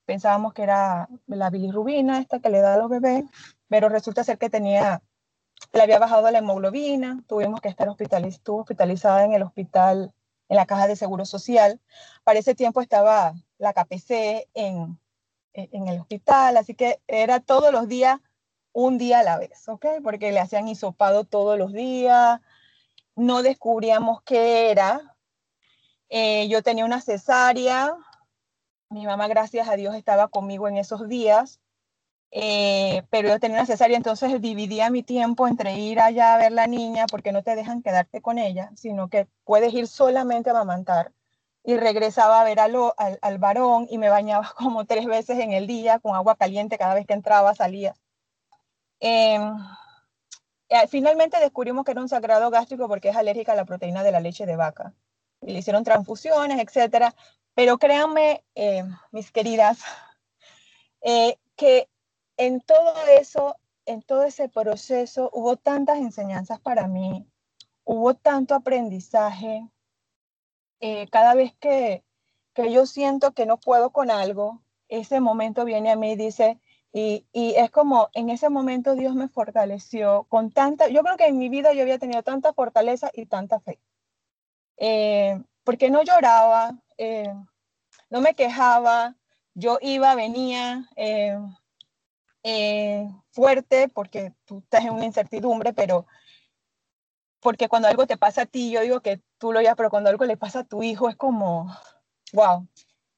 pensábamos 0.06 0.54
que 0.54 0.64
era 0.64 1.08
la 1.28 1.52
bilirrubina, 1.52 2.20
esta 2.20 2.40
que 2.40 2.50
le 2.50 2.62
da 2.62 2.74
a 2.74 2.78
los 2.78 2.90
bebés, 2.90 3.24
pero 3.68 3.88
resulta 3.88 4.24
ser 4.24 4.40
que 4.40 4.50
tenía, 4.50 5.04
le 5.72 5.82
había 5.82 6.00
bajado 6.00 6.30
la 6.32 6.40
hemoglobina, 6.40 7.24
tuvimos 7.28 7.62
que 7.62 7.70
estar 7.70 7.88
hospitaliz 7.88 8.42
hospitalizada 8.48 9.26
en 9.26 9.34
el 9.34 9.44
hospital, 9.44 10.12
en 10.54 10.58
la 10.58 10.68
caja 10.68 10.88
de 10.88 10.96
seguro 10.96 11.26
social. 11.26 11.82
Para 12.24 12.38
ese 12.38 12.54
tiempo 12.54 12.80
estaba 12.80 13.34
la 13.58 13.74
KPC 13.74 14.48
en, 14.54 15.00
en 15.54 15.88
el 15.88 16.00
hospital, 16.00 16.58
así 16.58 16.76
que 16.76 17.02
era 17.08 17.40
todos 17.40 17.72
los 17.72 17.88
días, 17.88 18.20
un 18.72 19.00
día 19.00 19.20
a 19.20 19.24
la 19.24 19.40
vez, 19.40 19.68
¿ok? 19.68 19.86
Porque 20.04 20.32
le 20.32 20.40
hacían 20.40 20.68
hisopado 20.68 21.24
todos 21.24 21.58
los 21.58 21.74
días, 21.74 22.40
no 23.16 23.42
descubríamos 23.42 24.22
qué 24.22 24.70
era. 24.70 25.18
Eh, 26.10 26.48
yo 26.50 26.62
tenía 26.62 26.86
una 26.86 27.02
cesárea, 27.02 27.96
mi 28.90 29.08
mamá, 29.08 29.28
gracias 29.28 29.68
a 29.68 29.76
Dios, 29.76 29.96
estaba 29.96 30.28
conmigo 30.28 30.68
en 30.68 30.78
esos 30.78 31.08
días, 31.08 31.62
eh, 32.36 33.04
pero 33.12 33.30
yo 33.30 33.40
tenía 33.40 33.58
una 33.58 33.68
cesárea, 33.68 33.96
entonces 33.96 34.42
dividía 34.42 34.90
mi 34.90 35.04
tiempo 35.04 35.48
entre 35.48 35.78
ir 35.78 36.00
allá 36.00 36.34
a 36.34 36.38
ver 36.40 36.52
la 36.52 36.66
niña, 36.66 37.06
porque 37.06 37.32
no 37.32 37.44
te 37.44 37.56
dejan 37.56 37.84
quedarte 37.84 38.22
con 38.22 38.40
ella, 38.40 38.72
sino 38.76 39.08
que 39.08 39.28
puedes 39.44 39.72
ir 39.72 39.88
solamente 39.88 40.50
a 40.50 40.54
amamantar. 40.54 41.12
Y 41.64 41.78
regresaba 41.78 42.42
a 42.42 42.44
ver 42.44 42.60
al, 42.60 42.76
al, 43.22 43.38
varón 43.38 43.88
y 43.90 44.00
me 44.00 44.10
bañaba 44.10 44.52
como 44.58 44.86
tres 44.86 45.06
veces 45.06 45.38
en 45.40 45.54
el 45.54 45.68
día 45.68 46.00
con 46.00 46.16
agua 46.16 46.36
caliente 46.36 46.80
cada 46.80 46.96
vez 46.96 47.06
que 47.06 47.14
entraba, 47.14 47.54
salía. 47.54 47.94
Em, 49.00 49.56
eh, 50.70 50.88
finalmente 50.88 51.40
descubrimos 51.40 51.86
que 51.86 51.92
era 51.92 52.02
un 52.02 52.10
sagrado 52.10 52.50
gástrico 52.50 52.88
porque 52.88 53.10
es 53.10 53.16
alérgica 53.16 53.52
a 53.52 53.56
la 53.56 53.66
proteína 53.66 54.04
de 54.04 54.12
la 54.12 54.20
leche 54.20 54.48
de 54.48 54.56
vaca. 54.56 54.94
Y 55.42 55.52
le 55.54 55.60
hicieron 55.60 55.84
transfusiones, 55.84 56.60
etcétera. 56.60 57.14
Pero 57.54 57.78
créanme, 57.78 58.44
eh, 58.56 58.84
mis 59.12 59.32
queridas, 59.32 59.80
eh, 61.02 61.38
que 61.56 61.90
en 62.46 62.62
todo 62.62 62.94
eso, 63.20 63.56
en 63.86 64.02
todo 64.02 64.24
ese 64.24 64.50
proceso, 64.50 65.30
hubo 65.34 65.56
tantas 65.56 65.98
enseñanzas 65.98 66.60
para 66.60 66.88
mí, 66.88 67.26
hubo 67.86 68.14
tanto 68.16 68.56
aprendizaje. 68.56 69.70
Eh, 70.82 71.08
cada 71.10 71.34
vez 71.36 71.56
que, 71.60 72.04
que 72.54 72.72
yo 72.72 72.86
siento 72.86 73.32
que 73.32 73.46
no 73.46 73.58
puedo 73.58 73.92
con 73.92 74.12
algo, 74.12 74.62
ese 74.90 75.22
momento 75.22 75.64
viene 75.64 75.92
a 75.92 75.96
mí 75.96 76.12
y 76.12 76.16
dice, 76.16 76.60
y, 76.92 77.26
y, 77.32 77.56
es 77.56 77.72
como 77.72 78.10
en 78.14 78.30
ese 78.30 78.50
momento 78.50 78.96
Dios 78.96 79.16
me 79.16 79.30
fortaleció 79.30 80.26
con 80.30 80.52
tanta, 80.52 80.90
yo 80.90 81.02
creo 81.02 81.18
que 81.18 81.28
en 81.28 81.38
mi 81.38 81.50
vida 81.50 81.74
yo 81.74 81.82
había 81.82 81.98
tenido 81.98 82.24
tanta 82.24 82.54
fortaleza 82.54 83.10
y 83.14 83.26
tanta 83.26 83.60
fe. 83.62 83.80
porque 85.64 85.90
no 85.90 86.04
lloraba, 86.04 86.78
eh, 86.98 87.34
no 88.10 88.22
me 88.22 88.36
quejaba, 88.36 89.16
yo 89.56 89.78
iba, 89.82 90.14
venía 90.16 90.90
eh, 90.96 91.38
eh, 92.44 93.08
fuerte 93.32 93.90
porque 93.90 94.34
tú 94.46 94.60
estás 94.60 94.86
en 94.86 94.92
una 94.92 95.06
incertidumbre, 95.06 95.74
pero 95.74 96.06
porque 97.40 97.68
cuando 97.68 97.88
algo 97.88 98.08
te 98.08 98.18
pasa 98.18 98.44
a 98.44 98.46
ti, 98.46 98.72
yo 98.72 98.82
digo 98.82 99.02
que 99.02 99.22
tú 99.38 99.52
lo 99.52 99.62
ya, 99.62 99.76
pero 99.76 99.90
cuando 99.90 100.10
algo 100.10 100.26
le 100.26 100.38
pasa 100.38 100.60
a 100.60 100.64
tu 100.64 100.84
hijo 100.84 101.10
es 101.10 101.16
como, 101.16 101.76
wow, 102.34 102.68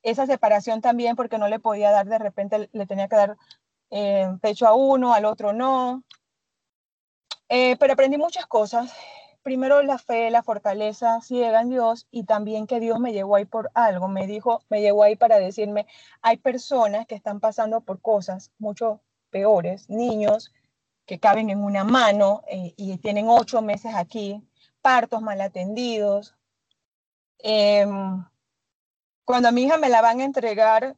esa 0.03 0.25
separación 0.25 0.81
también 0.81 1.15
porque 1.15 1.37
no 1.37 1.47
le 1.47 1.59
podía 1.59 1.91
dar, 1.91 2.07
de 2.07 2.19
repente 2.19 2.69
le 2.71 2.85
tenía 2.87 3.07
que 3.07 3.15
dar 3.15 3.37
pecho 4.41 4.67
a 4.67 4.73
uno, 4.73 5.13
al 5.13 5.25
otro 5.25 5.53
no. 5.53 6.03
pero 7.47 7.93
aprendí 7.93 8.17
muchas 8.17 8.45
cosas 8.47 8.91
primero 9.45 9.83
la 9.83 9.99
fe, 9.99 10.31
la 10.31 10.41
fortaleza 10.41 11.21
ciega 11.21 11.61
en 11.61 11.69
Dios 11.69 12.07
y 12.09 12.23
también 12.23 12.65
que 12.65 12.79
Dios 12.79 12.99
me 12.99 13.13
llevó 13.13 13.35
ahí 13.35 13.45
por 13.45 13.69
algo. 13.75 14.07
Me 14.07 14.25
dijo, 14.25 14.63
me 14.69 14.81
llevó 14.81 15.03
ahí 15.03 15.15
para 15.15 15.37
decirme, 15.37 15.85
hay 16.23 16.37
personas 16.37 17.05
que 17.05 17.13
están 17.13 17.39
pasando 17.39 17.81
por 17.81 18.01
cosas 18.01 18.51
mucho 18.57 19.01
peores, 19.35 19.89
niños 19.89 20.53
que 21.05 21.19
caben 21.19 21.49
en 21.49 21.61
una 21.61 21.83
mano 21.83 22.41
eh, 22.47 22.73
y 22.77 22.97
tienen 22.99 23.27
ocho 23.27 23.61
meses 23.61 23.93
aquí, 23.93 24.41
partos 24.81 25.21
mal 25.21 25.41
atendidos. 25.41 26.35
Em, 27.39 28.23
cuando 29.25 29.49
a 29.49 29.51
mi 29.51 29.63
hija 29.63 29.77
me 29.77 29.89
la 29.89 30.01
van 30.01 30.21
a 30.21 30.23
entregar, 30.23 30.95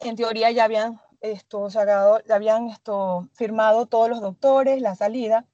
en 0.00 0.16
teoría 0.16 0.50
ya 0.50 0.64
habían 0.64 1.00
esto 1.22 1.70
sacado, 1.70 2.20
habían 2.28 2.68
esto 2.68 3.26
firmado 3.32 3.86
todos 3.86 4.10
los 4.10 4.20
doctores 4.20 4.82
la 4.82 4.94
salida 4.94 5.46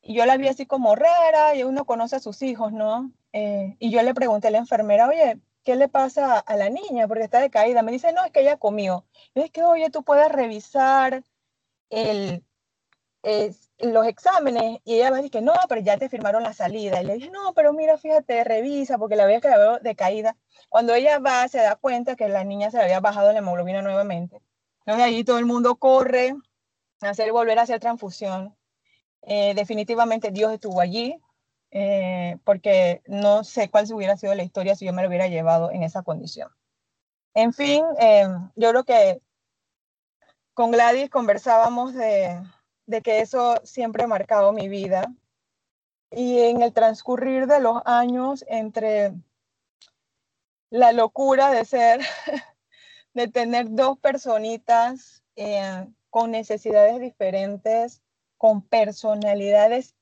y 0.00 0.14
yo 0.14 0.24
la 0.24 0.38
vi 0.38 0.48
así 0.48 0.64
como 0.64 0.96
rara 0.96 1.54
y 1.54 1.64
uno 1.64 1.84
conoce 1.84 2.16
a 2.16 2.20
sus 2.20 2.40
hijos, 2.40 2.72
¿no? 2.72 3.12
Eh, 3.34 3.76
y 3.78 3.90
yo 3.90 4.02
le 4.02 4.14
pregunté 4.14 4.48
a 4.48 4.52
la 4.52 4.58
enfermera, 4.58 5.06
oye, 5.06 5.38
¿qué 5.64 5.76
le 5.76 5.88
pasa 5.88 6.38
a 6.38 6.56
la 6.56 6.70
niña? 6.70 7.08
Porque 7.08 7.24
está 7.24 7.40
decaída. 7.40 7.82
Me 7.82 7.92
dice, 7.92 8.12
no, 8.12 8.24
es 8.24 8.32
que 8.32 8.40
ella 8.40 8.56
comió. 8.56 9.06
Y 9.34 9.40
es 9.42 9.50
que, 9.50 9.62
oye, 9.62 9.90
tú 9.90 10.02
puedes 10.02 10.30
revisar 10.30 11.24
el, 11.90 12.44
los 13.78 14.06
exámenes. 14.06 14.80
Y 14.84 14.94
ella 14.94 15.10
me 15.10 15.22
dice, 15.22 15.40
no, 15.42 15.54
pero 15.68 15.80
ya 15.80 15.98
te 15.98 16.08
firmaron 16.08 16.42
la 16.42 16.52
salida. 16.54 17.00
Y 17.00 17.06
le 17.06 17.14
dije, 17.14 17.30
no, 17.30 17.54
pero 17.54 17.72
mira, 17.72 17.98
fíjate, 17.98 18.44
revisa, 18.44 18.98
porque 18.98 19.16
la 19.16 19.24
había 19.24 19.40
quedado 19.40 19.78
decaída. 19.80 20.36
Cuando 20.68 20.94
ella 20.94 21.18
va, 21.18 21.46
se 21.48 21.58
da 21.58 21.76
cuenta 21.76 22.16
que 22.16 22.28
la 22.28 22.44
niña 22.44 22.70
se 22.70 22.78
le 22.78 22.84
había 22.84 23.00
bajado 23.00 23.32
la 23.32 23.38
hemoglobina 23.38 23.82
nuevamente. 23.82 24.40
Entonces 24.80 25.04
ahí 25.04 25.24
todo 25.24 25.38
el 25.38 25.46
mundo 25.46 25.76
corre 25.76 26.34
a 27.00 27.10
hacer 27.10 27.32
volver 27.32 27.58
a 27.58 27.62
hacer 27.62 27.80
transfusión. 27.80 28.56
Eh, 29.22 29.54
definitivamente 29.54 30.30
Dios 30.30 30.52
estuvo 30.52 30.80
allí, 30.80 31.20
eh, 31.70 32.38
porque 32.44 33.02
no 33.06 33.44
sé 33.44 33.70
cuál 33.70 33.86
hubiera 33.92 34.16
sido 34.16 34.34
la 34.34 34.42
historia 34.42 34.74
si 34.74 34.86
yo 34.86 34.92
me 34.92 35.02
lo 35.02 35.08
hubiera 35.08 35.28
llevado 35.28 35.70
en 35.70 35.82
esa 35.82 36.02
condición. 36.02 36.50
En 37.34 37.52
fin, 37.52 37.84
eh, 38.00 38.26
yo 38.56 38.70
creo 38.70 38.84
que 38.84 39.20
con 40.52 40.72
Gladys 40.72 41.10
conversábamos 41.10 41.94
de, 41.94 42.42
de 42.86 43.02
que 43.02 43.20
eso 43.20 43.60
siempre 43.64 44.04
ha 44.04 44.08
marcado 44.08 44.52
mi 44.52 44.68
vida. 44.68 45.12
Y 46.10 46.40
en 46.40 46.60
el 46.60 46.72
transcurrir 46.72 47.46
de 47.46 47.60
los 47.60 47.80
años, 47.84 48.44
entre 48.48 49.14
la 50.70 50.92
locura 50.92 51.50
de 51.50 51.64
ser, 51.64 52.00
de 53.14 53.28
tener 53.28 53.70
dos 53.70 53.98
personitas 53.98 55.22
con 56.10 56.32
necesidades 56.32 57.00
diferentes, 57.00 58.02
con 58.36 58.62
personalidades 58.62 59.94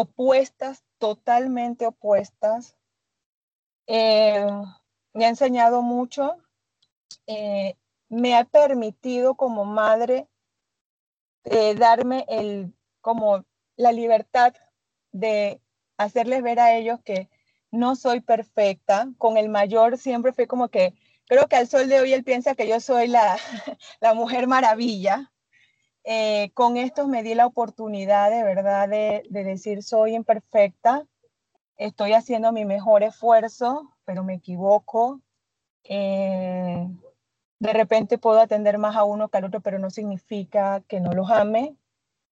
opuestas, 0.00 0.84
totalmente 0.98 1.86
opuestas. 1.86 2.76
Eh, 3.86 4.46
me 5.12 5.24
ha 5.24 5.28
enseñado 5.28 5.82
mucho, 5.82 6.36
eh, 7.26 7.76
me 8.08 8.36
ha 8.36 8.44
permitido 8.44 9.34
como 9.34 9.64
madre 9.64 10.28
eh, 11.44 11.74
darme 11.74 12.24
el, 12.28 12.74
como 13.00 13.44
la 13.76 13.92
libertad 13.92 14.54
de 15.12 15.60
hacerles 15.96 16.42
ver 16.42 16.60
a 16.60 16.76
ellos 16.76 17.00
que 17.02 17.30
no 17.70 17.96
soy 17.96 18.20
perfecta. 18.20 19.08
Con 19.18 19.36
el 19.36 19.48
mayor 19.48 19.98
siempre 19.98 20.32
fue 20.32 20.46
como 20.46 20.68
que, 20.68 20.94
creo 21.26 21.48
que 21.48 21.56
al 21.56 21.68
sol 21.68 21.88
de 21.88 22.00
hoy 22.00 22.12
él 22.12 22.24
piensa 22.24 22.54
que 22.54 22.68
yo 22.68 22.80
soy 22.80 23.08
la, 23.08 23.38
la 24.00 24.14
mujer 24.14 24.46
maravilla, 24.46 25.32
eh, 26.08 26.52
con 26.54 26.76
esto 26.76 27.08
me 27.08 27.24
di 27.24 27.34
la 27.34 27.46
oportunidad 27.46 28.30
de 28.30 28.44
verdad 28.44 28.88
de, 28.88 29.24
decir 29.28 29.82
soy 29.82 30.14
imperfecta, 30.14 31.04
estoy 31.76 32.12
haciendo 32.12 32.52
mi 32.52 32.64
mejor 32.64 33.02
esfuerzo, 33.02 33.92
pero 34.04 34.22
me 34.22 34.34
equivoco. 34.34 35.20
Eh, 35.82 36.86
de 37.58 37.72
repente 37.72 38.18
puedo 38.18 38.38
atender 38.38 38.78
más 38.78 38.94
a 38.94 39.02
uno 39.02 39.28
que 39.28 39.38
al 39.38 39.46
otro, 39.46 39.60
pero 39.60 39.80
no 39.80 39.90
significa 39.90 40.80
que 40.86 41.00
no 41.00 41.12
los 41.12 41.28
ame. 41.28 41.76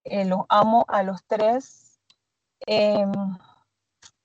Eh, 0.04 0.24
los 0.24 0.42
amo 0.50 0.84
a 0.86 1.02
los 1.02 1.24
tres. 1.24 1.98
Em, 2.66 3.10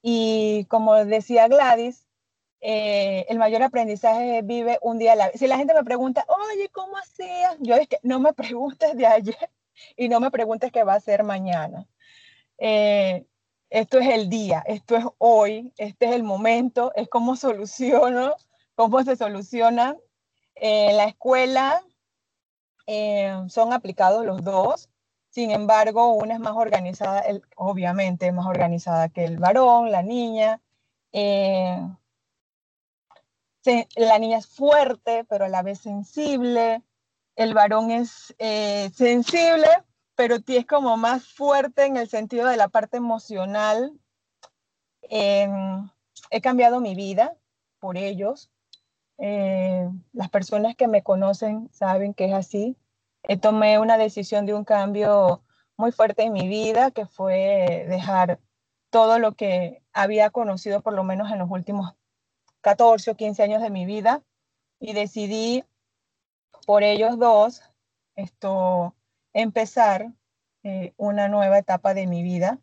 y 0.03 0.65
como 0.65 0.93
decía 1.05 1.47
Gladys, 1.47 2.05
el 2.61 3.37
mayor 3.37 3.63
aprendizaje 3.63 4.41
vive 4.43 4.79
un 4.81 4.99
día 4.99 5.13
a 5.13 5.15
la 5.15 5.27
vez. 5.27 5.39
Si 5.39 5.47
la 5.47 5.57
gente 5.57 5.73
me 5.73 5.83
pregunta, 5.83 6.25
oye, 6.27 6.69
¿cómo 6.69 6.97
hacías? 6.97 7.55
Yo 7.59 7.75
es 7.75 7.87
que 7.87 7.99
no 8.03 8.19
me 8.19 8.33
preguntes 8.33 8.95
de 8.95 9.05
ayer 9.07 9.49
y 9.95 10.09
no 10.09 10.19
me 10.19 10.31
preguntes 10.31 10.71
qué 10.71 10.83
va 10.83 10.95
a 10.95 10.99
ser 10.99 11.23
mañana. 11.23 11.87
Eh, 12.57 13.25
esto 13.69 13.99
es 13.99 14.07
el 14.09 14.29
día, 14.29 14.63
esto 14.65 14.95
es 14.97 15.05
hoy, 15.19 15.73
este 15.77 16.07
es 16.07 16.11
el 16.13 16.23
momento, 16.23 16.91
es 16.95 17.07
cómo 17.07 17.35
soluciono, 17.35 18.35
cómo 18.75 19.03
se 19.03 19.15
soluciona. 19.15 19.95
en 20.55 20.97
la 20.97 21.05
escuela 21.05 21.81
eh, 22.87 23.33
son 23.47 23.71
aplicados 23.73 24.25
los 24.25 24.43
dos, 24.43 24.89
sin 25.29 25.51
embargo, 25.51 26.13
una 26.13 26.33
es 26.33 26.39
más 26.39 26.55
organizada, 26.55 27.23
obviamente 27.55 28.31
más 28.31 28.47
organizada 28.47 29.09
que 29.09 29.25
el 29.25 29.37
varón, 29.37 29.91
la 29.91 30.01
niña. 30.01 30.61
Eh, 33.69 33.87
la 33.97 34.17
niña 34.17 34.39
es 34.39 34.47
fuerte, 34.47 35.25
pero 35.25 35.45
a 35.45 35.49
la 35.49 35.61
vez 35.61 35.79
sensible. 35.79 36.81
El 37.35 37.53
varón 37.53 37.91
es 37.91 38.33
eh, 38.39 38.89
sensible, 38.95 39.67
pero 40.15 40.37
es 40.47 40.65
como 40.65 40.97
más 40.97 41.27
fuerte 41.27 41.85
en 41.85 41.95
el 41.95 42.09
sentido 42.09 42.47
de 42.47 42.57
la 42.57 42.69
parte 42.69 42.97
emocional. 42.97 43.93
Em, 45.03 45.87
he 46.31 46.41
cambiado 46.41 46.79
mi 46.79 46.95
vida 46.95 47.37
por 47.79 47.95
ellos. 47.95 48.49
Eh, 49.19 49.87
las 50.13 50.29
personas 50.31 50.75
que 50.75 50.87
me 50.87 51.03
conocen 51.03 51.69
saben 51.71 52.15
que 52.15 52.25
es 52.25 52.33
así. 52.33 52.75
He 53.21 53.37
tomé 53.37 53.77
una 53.77 53.99
decisión 53.99 54.47
de 54.47 54.55
un 54.55 54.65
cambio 54.65 55.43
muy 55.77 55.91
fuerte 55.91 56.23
en 56.23 56.33
mi 56.33 56.47
vida, 56.47 56.89
que 56.89 57.05
fue 57.05 57.85
dejar 57.87 58.39
todo 58.89 59.19
lo 59.19 59.33
que 59.33 59.83
había 59.93 60.31
conocido 60.31 60.81
por 60.81 60.93
lo 60.93 61.03
menos 61.03 61.31
en 61.31 61.37
los 61.37 61.51
últimos 61.51 61.98
14 62.61 63.11
o 63.11 63.15
15 63.15 63.43
años 63.43 63.61
de 63.61 63.69
mi 63.69 63.85
vida 63.85 64.21
y 64.79 64.93
decidí 64.93 65.63
por 66.65 66.83
ellos 66.83 67.17
dos 67.17 67.63
esto 68.15 68.95
empezar 69.33 70.11
eh, 70.63 70.93
una 70.97 71.29
nueva 71.29 71.57
etapa 71.57 71.93
de 71.93 72.05
mi 72.05 72.21
vida 72.21 72.59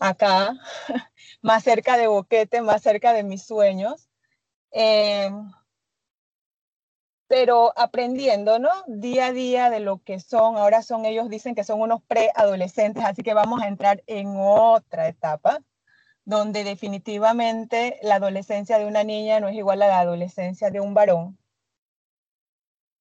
acá, 0.00 0.54
más 1.42 1.64
cerca 1.64 1.96
de 1.96 2.08
Boquete, 2.08 2.62
más 2.62 2.82
cerca 2.82 3.12
de 3.12 3.22
mis 3.22 3.44
sueños. 3.44 4.08
Em, 4.70 5.52
pero 7.28 7.72
aprendiendo, 7.76 8.58
¿no? 8.58 8.70
Día 8.86 9.26
a 9.26 9.32
día 9.32 9.70
de 9.70 9.80
lo 9.80 10.02
que 10.02 10.18
son. 10.18 10.56
Ahora 10.56 10.82
son, 10.82 11.04
ellos 11.04 11.28
dicen 11.28 11.54
que 11.54 11.64
son 11.64 11.80
unos 11.80 12.02
preadolescentes, 12.04 13.04
así 13.04 13.22
que 13.22 13.34
vamos 13.34 13.62
a 13.62 13.68
entrar 13.68 14.02
en 14.06 14.34
otra 14.36 15.08
etapa, 15.08 15.60
donde 16.28 16.62
definitivamente 16.62 17.98
la 18.02 18.16
adolescencia 18.16 18.78
de 18.78 18.84
una 18.84 19.02
niña 19.02 19.40
no 19.40 19.48
es 19.48 19.56
igual 19.56 19.80
a 19.80 19.88
la 19.88 20.00
adolescencia 20.00 20.70
de 20.70 20.78
un 20.78 20.92
varón. 20.92 21.38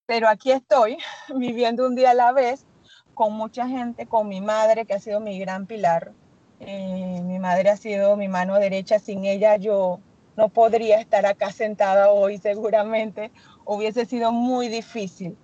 Pero 0.06 0.30
aquí 0.30 0.54
estoy, 0.54 0.98
viviendo 1.36 1.86
un 1.86 1.94
día 1.94 2.12
a 2.12 2.14
la 2.14 2.32
vez, 2.32 2.66
con 3.14 3.34
mucha 3.34 3.68
gente, 3.68 4.06
con 4.06 4.30
mi 4.30 4.40
madre, 4.40 4.86
que 4.86 4.94
ha 4.94 5.00
sido 5.02 5.20
mi 5.20 5.38
gran 5.40 5.66
pilar. 5.66 6.14
Eh, 6.62 7.20
mi 7.22 7.38
madre 7.38 7.70
ha 7.70 7.76
sido 7.76 8.16
mi 8.16 8.30
mano 8.30 8.58
derecha, 8.60 8.98
sin 8.98 9.26
ella 9.26 9.58
yo 9.58 10.00
no 10.38 10.48
podría 10.48 11.02
estar 11.02 11.26
acá 11.26 11.52
sentada 11.52 12.12
hoy 12.12 12.38
seguramente, 12.38 13.32
hubiese 13.66 14.06
sido 14.06 14.32
muy 14.32 14.70
difícil, 14.70 15.38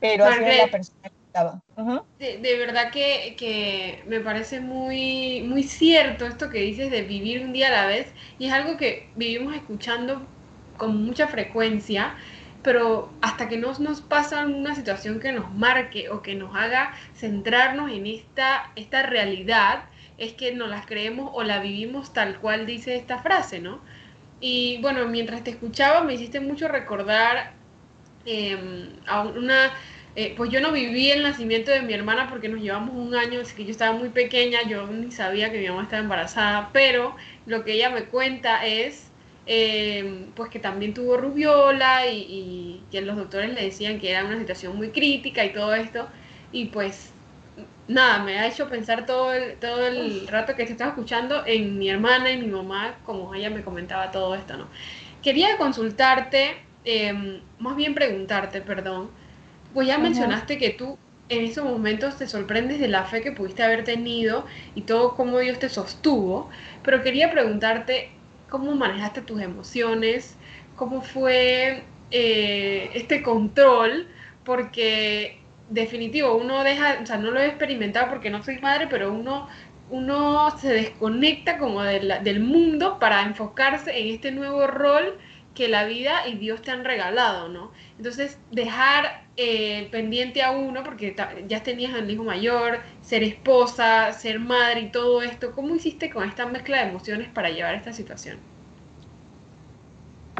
pero 0.00 0.26
ha 0.26 0.34
sido 0.34 0.48
la 0.48 0.70
persona 0.70 1.10
de, 2.18 2.58
verdad 2.58 2.90
que, 2.90 3.34
que, 3.38 4.02
me 4.06 4.20
parece 4.20 4.60
muy, 4.60 5.42
muy 5.42 5.62
cierto 5.62 6.26
esto 6.26 6.50
que 6.50 6.58
dices 6.58 6.90
de 6.90 7.02
vivir 7.02 7.44
un 7.44 7.52
día 7.52 7.68
a 7.68 7.70
la 7.82 7.86
vez, 7.86 8.12
y 8.38 8.46
es 8.46 8.52
algo 8.52 8.76
que 8.76 9.08
vivimos 9.16 9.54
escuchando 9.54 10.26
con 10.76 11.04
mucha 11.04 11.28
frecuencia, 11.28 12.14
pero 12.62 13.12
hasta 13.20 13.48
que 13.48 13.56
no 13.56 13.72
nos 13.78 14.00
pasa 14.00 14.46
una 14.46 14.74
situación 14.74 15.20
que 15.20 15.32
nos 15.32 15.52
marque 15.54 16.10
o 16.10 16.22
que 16.22 16.34
nos 16.34 16.54
haga 16.54 16.94
centrarnos 17.14 17.90
en 17.90 18.06
esta, 18.06 18.70
esta 18.76 19.02
realidad, 19.02 19.84
es 20.18 20.34
que 20.34 20.52
no 20.52 20.66
las 20.68 20.86
creemos 20.86 21.30
o 21.34 21.42
la 21.42 21.58
vivimos 21.58 22.12
tal 22.12 22.38
cual 22.38 22.66
dice 22.66 22.94
esta 22.96 23.18
frase, 23.18 23.60
¿no? 23.60 23.80
Y 24.40 24.78
bueno, 24.82 25.06
mientras 25.08 25.42
te 25.44 25.50
escuchaba 25.50 26.02
me 26.02 26.14
hiciste 26.14 26.40
mucho 26.40 26.68
recordar 26.68 27.52
em, 28.24 28.90
a 29.06 29.22
una... 29.22 29.72
Eh, 30.14 30.34
pues 30.36 30.50
yo 30.50 30.60
no 30.60 30.72
viví 30.72 31.10
el 31.10 31.22
nacimiento 31.22 31.70
de 31.70 31.80
mi 31.80 31.94
hermana 31.94 32.28
porque 32.28 32.48
nos 32.48 32.60
llevamos 32.60 32.94
un 32.94 33.14
año, 33.14 33.40
así 33.40 33.54
que 33.54 33.64
yo 33.64 33.70
estaba 33.70 33.96
muy 33.96 34.10
pequeña, 34.10 34.58
yo 34.68 34.86
ni 34.86 35.10
sabía 35.10 35.50
que 35.50 35.58
mi 35.58 35.68
mamá 35.68 35.84
estaba 35.84 36.02
embarazada, 36.02 36.68
pero 36.72 37.16
lo 37.46 37.64
que 37.64 37.72
ella 37.72 37.88
me 37.88 38.04
cuenta 38.04 38.66
es 38.66 39.10
eh, 39.46 40.26
pues 40.36 40.50
que 40.50 40.58
también 40.58 40.94
tuvo 40.94 41.16
rubiola 41.16 42.06
y, 42.06 42.82
que 42.90 43.00
los 43.00 43.16
doctores 43.16 43.54
le 43.54 43.62
decían 43.62 43.98
que 43.98 44.10
era 44.10 44.24
una 44.24 44.38
situación 44.38 44.76
muy 44.76 44.90
crítica 44.90 45.44
y 45.44 45.52
todo 45.52 45.74
esto. 45.74 46.08
Y 46.52 46.66
pues 46.66 47.12
nada, 47.88 48.22
me 48.22 48.38
ha 48.38 48.46
hecho 48.46 48.68
pensar 48.68 49.06
todo 49.06 49.32
el, 49.32 49.56
todo 49.56 49.86
el 49.86 50.26
rato 50.28 50.54
que 50.54 50.64
te 50.66 50.72
estaba 50.72 50.90
escuchando 50.90 51.44
en 51.46 51.78
mi 51.78 51.88
hermana 51.88 52.30
y 52.30 52.38
mi 52.38 52.48
mamá, 52.48 52.96
como 53.04 53.34
ella 53.34 53.50
me 53.50 53.62
comentaba 53.62 54.10
todo 54.10 54.34
esto, 54.34 54.56
¿no? 54.56 54.68
Quería 55.22 55.56
consultarte, 55.56 56.56
em, 56.84 57.40
más 57.58 57.76
bien 57.76 57.94
preguntarte, 57.94 58.60
perdón, 58.60 59.10
pues 59.74 59.86
ya 59.86 59.98
mencionaste 59.98 60.58
que 60.58 60.70
tú 60.70 60.98
en 61.28 61.44
esos 61.44 61.64
momentos 61.64 62.18
te 62.18 62.26
sorprendes 62.26 62.78
de 62.78 62.88
la 62.88 63.04
fe 63.04 63.22
que 63.22 63.32
pudiste 63.32 63.62
haber 63.62 63.84
tenido 63.84 64.46
y 64.74 64.82
todo 64.82 65.14
cómo 65.14 65.38
Dios 65.38 65.58
te 65.58 65.68
sostuvo, 65.68 66.50
pero 66.82 67.02
quería 67.02 67.30
preguntarte, 67.30 68.10
cómo 68.50 68.74
manejaste 68.74 69.22
tus 69.22 69.40
emociones, 69.40 70.36
cómo 70.76 71.00
fue 71.00 71.84
eh, 72.10 72.90
este 72.92 73.22
control, 73.22 74.08
porque 74.44 75.40
definitivo, 75.70 76.34
uno 76.36 76.62
deja, 76.62 76.98
o 77.02 77.06
sea, 77.06 77.16
no 77.16 77.30
lo 77.30 77.40
he 77.40 77.46
experimentado 77.46 78.10
porque 78.10 78.28
no 78.28 78.42
soy 78.44 78.58
madre, 78.58 78.88
pero 78.90 79.10
uno, 79.10 79.48
uno 79.88 80.54
se 80.58 80.68
desconecta 80.68 81.56
como 81.56 81.82
del 81.82 82.40
mundo 82.40 82.98
para 82.98 83.22
enfocarse 83.22 83.98
en 83.98 84.08
este 84.14 84.32
nuevo 84.32 84.66
rol 84.66 85.18
que 85.54 85.68
la 85.68 85.84
vida 85.84 86.26
y 86.26 86.36
Dios 86.36 86.62
te 86.62 86.70
han 86.70 86.84
regalado, 86.84 87.48
¿no? 87.48 87.72
Entonces, 87.98 88.38
dejar 88.50 89.26
eh, 89.36 89.88
pendiente 89.90 90.42
a 90.42 90.52
uno, 90.52 90.82
porque 90.82 91.14
ya 91.46 91.62
tenías 91.62 91.94
al 91.94 92.10
hijo 92.10 92.24
mayor, 92.24 92.80
ser 93.02 93.22
esposa, 93.22 94.12
ser 94.12 94.38
madre 94.38 94.82
y 94.82 94.90
todo 94.90 95.22
esto, 95.22 95.52
¿cómo 95.52 95.74
hiciste 95.74 96.10
con 96.10 96.28
esta 96.28 96.46
mezcla 96.46 96.78
de 96.78 96.90
emociones 96.90 97.28
para 97.28 97.50
llevar 97.50 97.74
esta 97.74 97.92
situación? 97.92 98.38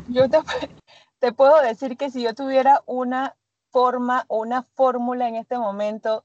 Yo 0.08 0.24
te, 1.20 1.32
puedo 1.32 1.60
decir 1.62 1.96
que 1.96 2.10
si 2.10 2.22
yo 2.22 2.34
tuviera 2.34 2.82
una 2.86 3.36
forma 3.70 4.24
o 4.28 4.40
una 4.40 4.62
fórmula 4.62 5.28
en 5.28 5.36
este 5.36 5.56
momento, 5.56 6.24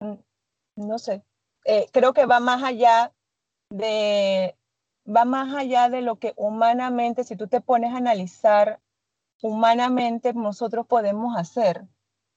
mm, 0.00 0.14
no 0.76 0.98
sé, 0.98 1.22
eh, 1.64 1.86
creo 1.92 2.12
que 2.12 2.26
va 2.26 2.40
más 2.40 2.62
allá 2.62 3.12
de 3.70 4.55
va 5.06 5.24
más 5.24 5.54
allá 5.54 5.88
de 5.88 6.02
lo 6.02 6.16
que 6.18 6.32
humanamente, 6.36 7.24
si 7.24 7.36
tú 7.36 7.48
te 7.48 7.60
pones 7.60 7.92
a 7.92 7.98
analizar 7.98 8.80
humanamente 9.42 10.32
nosotros 10.32 10.86
podemos 10.86 11.36
hacer. 11.36 11.86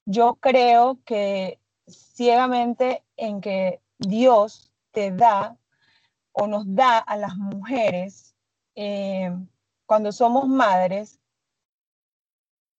Yo 0.05 0.35
creo 0.35 0.99
que 1.05 1.59
ciegamente 1.87 3.03
en 3.15 3.41
que 3.41 3.81
Dios 3.97 4.71
te 4.91 5.11
da 5.11 5.57
o 6.31 6.47
nos 6.47 6.63
da 6.75 6.97
a 6.97 7.17
las 7.17 7.35
mujeres 7.35 8.35
eh, 8.75 9.35
cuando 9.85 10.11
somos 10.11 10.47
madres 10.47 11.19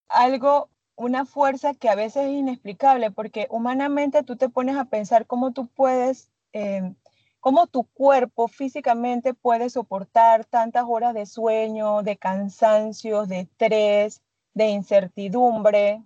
algo, 0.08 0.70
una 0.96 1.24
fuerza 1.24 1.74
que 1.74 1.88
a 1.88 1.94
veces 1.94 2.26
es 2.26 2.32
inexplicable, 2.32 3.10
porque 3.10 3.46
humanamente 3.50 4.24
tú 4.24 4.36
te 4.36 4.48
pones 4.48 4.76
a 4.76 4.86
pensar 4.86 5.26
cómo 5.26 5.52
tú 5.52 5.68
puedes 5.68 6.30
eh, 6.52 6.94
cómo 7.40 7.66
tu 7.66 7.84
cuerpo 7.84 8.48
físicamente 8.48 9.34
puede 9.34 9.70
soportar 9.70 10.44
tantas 10.44 10.84
horas 10.86 11.14
de 11.14 11.26
sueño, 11.26 12.02
de 12.02 12.16
cansancio, 12.16 13.26
de 13.26 13.40
estrés, 13.40 14.22
de 14.54 14.68
incertidumbre. 14.68 16.02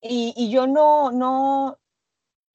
Y, 0.00 0.50
yo 0.50 0.66
no, 0.66 1.10
no, 1.10 1.78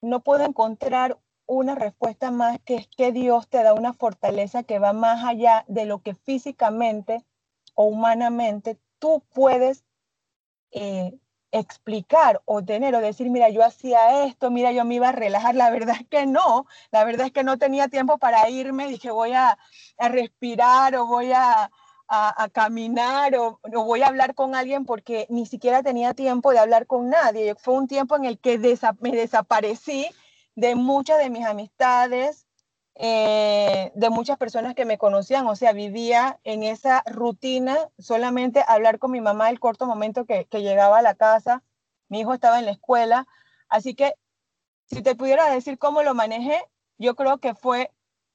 no 0.02 0.20
puedo 0.22 0.46
encontrar 0.46 1.20
una 1.46 1.76
respuesta 1.76 2.32
más 2.32 2.60
que 2.62 2.76
es 2.76 2.88
que 2.88 3.12
Dios 3.12 3.50
te 3.50 3.64
da 3.64 3.74
una 3.74 3.94
fortaleza 3.94 4.64
que 4.64 4.80
va 4.80 4.94
más 4.94 5.26
allá 5.26 5.66
de 5.68 5.86
lo 5.86 6.02
que 6.02 6.16
físicamente 6.16 7.26
o 7.76 7.86
humanamente 7.86 8.80
tú 9.00 9.24
puedes 9.34 9.84
eh, 10.72 11.20
explicar 11.54 12.42
o 12.46 12.64
tener 12.64 12.96
o 12.96 13.00
decir, 13.00 13.30
mira, 13.30 13.48
yo 13.50 13.64
hacía 13.64 14.26
esto, 14.26 14.50
mira, 14.50 14.72
yo 14.72 14.84
me 14.86 14.96
iba 14.96 15.10
a 15.10 15.12
relajar. 15.12 15.54
La 15.56 15.70
verdad 15.70 15.96
es 16.02 16.08
que 16.08 16.26
no, 16.26 16.66
la 16.92 17.04
verdad 17.06 17.28
es 17.28 17.32
que 17.32 17.44
no 17.44 17.58
tenía 17.60 17.88
tiempo 17.88 18.18
para 18.18 18.50
irme, 18.50 18.88
dije, 18.88 19.12
voy 19.12 19.34
a, 19.34 19.58
respirar 20.00 20.96
o 20.96 21.06
voy 21.06 21.32
a, 21.32 21.70
caminar 22.52 23.36
o, 23.38 23.60
voy 23.64 24.02
a 24.02 24.08
hablar 24.08 24.36
con 24.36 24.56
alguien 24.56 24.86
porque 24.86 25.26
ni 25.30 25.46
siquiera 25.46 25.82
tenía 25.82 26.14
tiempo 26.14 26.52
de 26.52 26.60
hablar 26.60 26.88
con 26.88 27.10
nadie. 27.10 27.56
Fue 27.56 27.76
un 27.76 27.88
tiempo 27.88 28.16
en 28.16 28.26
el 28.26 28.40
que 28.40 28.58
me 29.00 29.12
desaparecí 29.12 30.08
de 30.56 30.76
muchas 30.76 31.20
de 31.20 31.30
mis 31.30 31.46
amistades, 31.46 32.48
eh, 32.96 33.92
de 33.96 34.10
muchas 34.10 34.38
personas 34.38 34.76
que 34.76 34.86
me 34.86 34.98
conocían, 34.98 35.48
o 35.48 35.56
sea, 35.56 35.74
vivía 35.74 36.40
en 36.44 36.64
esa 36.64 37.04
rutina, 37.08 37.90
solamente 37.98 38.64
hablar 38.68 39.00
con 39.00 39.12
mi 39.12 39.22
mamá 39.22 39.50
el 39.50 39.60
corto 39.60 39.86
momento 39.86 40.26
que, 40.26 40.48
llegaba 40.52 41.00
a 41.00 41.02
la 41.02 41.16
casa, 41.16 41.64
mi 42.08 42.20
hijo 42.20 42.34
estaba 42.34 42.60
en 42.60 42.66
la 42.66 42.72
escuela, 42.72 43.28
así 43.68 43.96
que 43.96 44.14
si 44.86 45.02
te 45.02 45.16
pudiera 45.16 45.50
decir 45.50 45.80
cómo 45.80 46.04
lo 46.04 46.14
manejé, 46.14 46.64
yo 46.98 47.16
creo 47.16 47.40
que 47.40 47.56
fue 47.56 47.92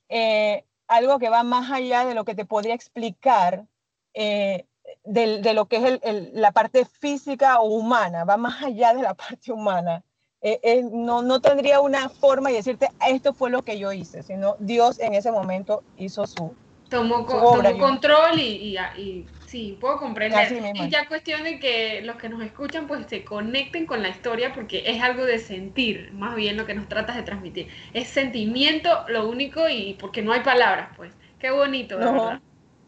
eh, 0.08 0.64
algo 0.88 1.18
que 1.18 1.28
va 1.28 1.42
más 1.44 1.70
allá 1.70 2.04
de 2.04 2.14
lo 2.14 2.24
que 2.24 2.34
te 2.34 2.44
podría 2.44 2.74
explicar 2.74 3.66
eh, 4.14 4.66
de, 5.04 5.54
lo 5.54 5.66
que 5.68 6.00
es 6.02 6.32
la 6.32 6.52
parte 6.52 6.84
física 6.84 7.60
o 7.60 7.66
humana, 7.66 8.24
va 8.24 8.36
más 8.36 8.62
allá 8.62 8.94
de 8.94 9.02
la 9.02 9.14
parte 9.14 9.52
humana. 9.52 10.04
Eh, 10.40 10.60
eh, 10.62 10.82
no, 10.92 11.22
no 11.22 11.40
tendría 11.40 11.80
una 11.80 12.08
forma 12.08 12.50
de 12.50 12.56
decirte, 12.56 12.88
esto 13.08 13.34
fue 13.34 13.50
lo 13.50 13.62
que 13.62 13.78
yo 13.78 13.92
hice, 13.92 14.22
sino 14.22 14.54
Dios 14.60 15.00
en 15.00 15.14
ese 15.14 15.32
momento 15.32 15.82
hizo 15.96 16.26
su, 16.26 16.54
tomó, 16.88 17.26
control 17.26 18.38
y, 18.38 19.26
Sí, 19.46 19.78
puedo 19.80 19.98
comprender. 19.98 20.52
Es 20.52 20.90
ya 20.90 21.08
cuestión 21.08 21.42
de 21.42 21.58
que 21.58 22.02
los 22.02 22.16
que 22.16 22.28
nos 22.28 22.42
escuchan 22.42 22.86
pues 22.86 23.06
se 23.06 23.24
conecten 23.24 23.86
con 23.86 24.02
la 24.02 24.10
historia 24.10 24.52
porque 24.52 24.82
es 24.86 25.02
algo 25.02 25.24
de 25.24 25.38
sentir, 25.38 26.12
más 26.12 26.36
bien 26.36 26.58
lo 26.58 26.66
que 26.66 26.74
nos 26.74 26.86
tratas 26.86 27.16
de 27.16 27.22
transmitir. 27.22 27.68
Es 27.94 28.08
sentimiento 28.08 28.90
lo 29.08 29.26
único 29.26 29.66
y 29.70 29.96
porque 29.98 30.20
no 30.20 30.32
hay 30.32 30.40
palabras, 30.40 30.90
pues. 30.96 31.14
Qué 31.38 31.50
bonito, 31.50 31.96
de 31.96 32.04
verdad. 32.04 32.40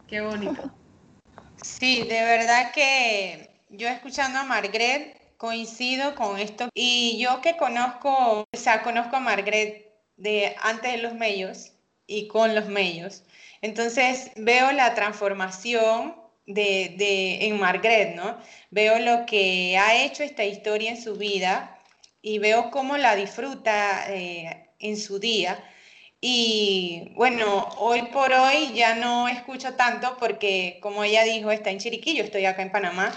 Qué 0.07 0.21
bonito. 0.21 0.63
Sí, 1.63 2.05
de 2.05 2.23
verdad 2.23 2.73
que 2.73 3.51
yo 3.69 3.87
escuchando 3.89 4.39
a 4.39 4.45
Margaret 4.45 5.20
coincido 5.41 6.15
con 6.17 6.39
esto 6.39 6.69
y 6.75 7.17
yo 7.19 7.41
que 7.41 7.57
conozco, 7.57 8.11
o 8.43 8.47
sea, 8.53 8.83
conozco 8.83 9.17
a 9.17 9.21
Margaret 9.21 9.91
de 10.19 10.55
antes 10.61 10.93
de 10.93 10.99
los 10.99 11.15
medios 11.15 11.73
y 12.07 12.29
con 12.29 12.55
los 12.55 12.67
medios. 12.67 13.23
Entonces 13.63 14.33
veo 14.37 14.71
la 14.73 14.95
transformación 14.95 16.15
de, 16.47 17.39
en 17.47 17.59
Margaret, 17.59 18.15
¿no? 18.17 18.37
Veo 18.71 18.99
lo 18.99 19.25
que 19.25 19.79
ha 19.79 20.05
hecho 20.05 20.23
esta 20.25 20.45
historia 20.45 20.91
en 20.91 21.03
su 21.03 21.15
vida 21.17 21.79
y 22.21 22.39
veo 22.39 22.71
cómo 22.71 22.99
la 22.99 23.17
disfruta 23.17 24.13
eh, 24.13 24.69
en 24.79 24.99
su 24.99 25.19
día. 25.19 25.65
Y 26.21 27.13
bueno, 27.15 27.67
hoy 27.79 28.03
por 28.13 28.31
hoy 28.31 28.75
ya 28.75 28.95
no 28.95 29.27
escucho 29.27 29.73
tanto 29.73 30.19
porque, 30.19 30.79
como 30.83 31.03
ella 31.03 31.25
dijo, 31.25 31.51
está 31.51 31.71
en 31.71 31.79
Chiriquí, 31.79 32.15
yo 32.15 32.25
estoy 32.25 32.45
acá 32.45 32.61
en 32.61 32.73
Panamá, 32.73 33.11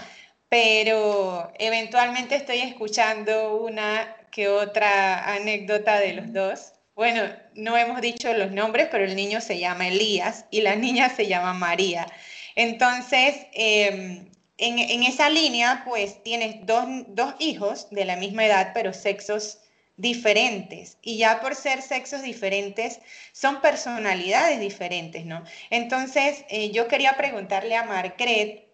pero 0.54 1.52
eventualmente 1.58 2.36
estoy 2.36 2.60
escuchando 2.60 3.56
una 3.56 4.16
que 4.30 4.46
otra 4.46 5.34
anécdota 5.34 5.98
de 5.98 6.12
los 6.12 6.32
dos. 6.32 6.74
Bueno, 6.94 7.24
no 7.56 7.76
hemos 7.76 8.00
dicho 8.00 8.32
los 8.32 8.52
nombres, 8.52 8.86
pero 8.88 9.04
el 9.04 9.16
niño 9.16 9.40
se 9.40 9.58
llama 9.58 9.88
Elías 9.88 10.44
y 10.52 10.60
la 10.60 10.76
niña 10.76 11.08
se 11.08 11.26
llama 11.26 11.54
María. 11.54 12.06
Entonces, 12.54 13.48
em, 13.52 14.28
en, 14.58 15.02
esa 15.02 15.28
línea, 15.28 15.82
pues 15.84 16.22
tienes 16.22 16.64
dos, 16.64 16.84
dos, 17.08 17.34
hijos 17.40 17.88
de 17.90 18.04
la 18.04 18.14
misma 18.14 18.46
edad, 18.46 18.70
pero 18.74 18.92
sexos 18.92 19.58
diferentes. 19.96 20.98
Y 21.02 21.18
ya 21.18 21.40
por 21.40 21.56
ser 21.56 21.82
sexos 21.82 22.22
diferentes, 22.22 23.00
son 23.32 23.60
personalidades 23.60 24.60
diferentes, 24.60 25.26
¿no? 25.26 25.42
Entonces, 25.70 26.44
eh, 26.48 26.70
yo 26.70 26.86
quería 26.86 27.14
preguntarle 27.16 27.74
a 27.74 27.82
Marcret 27.82 28.64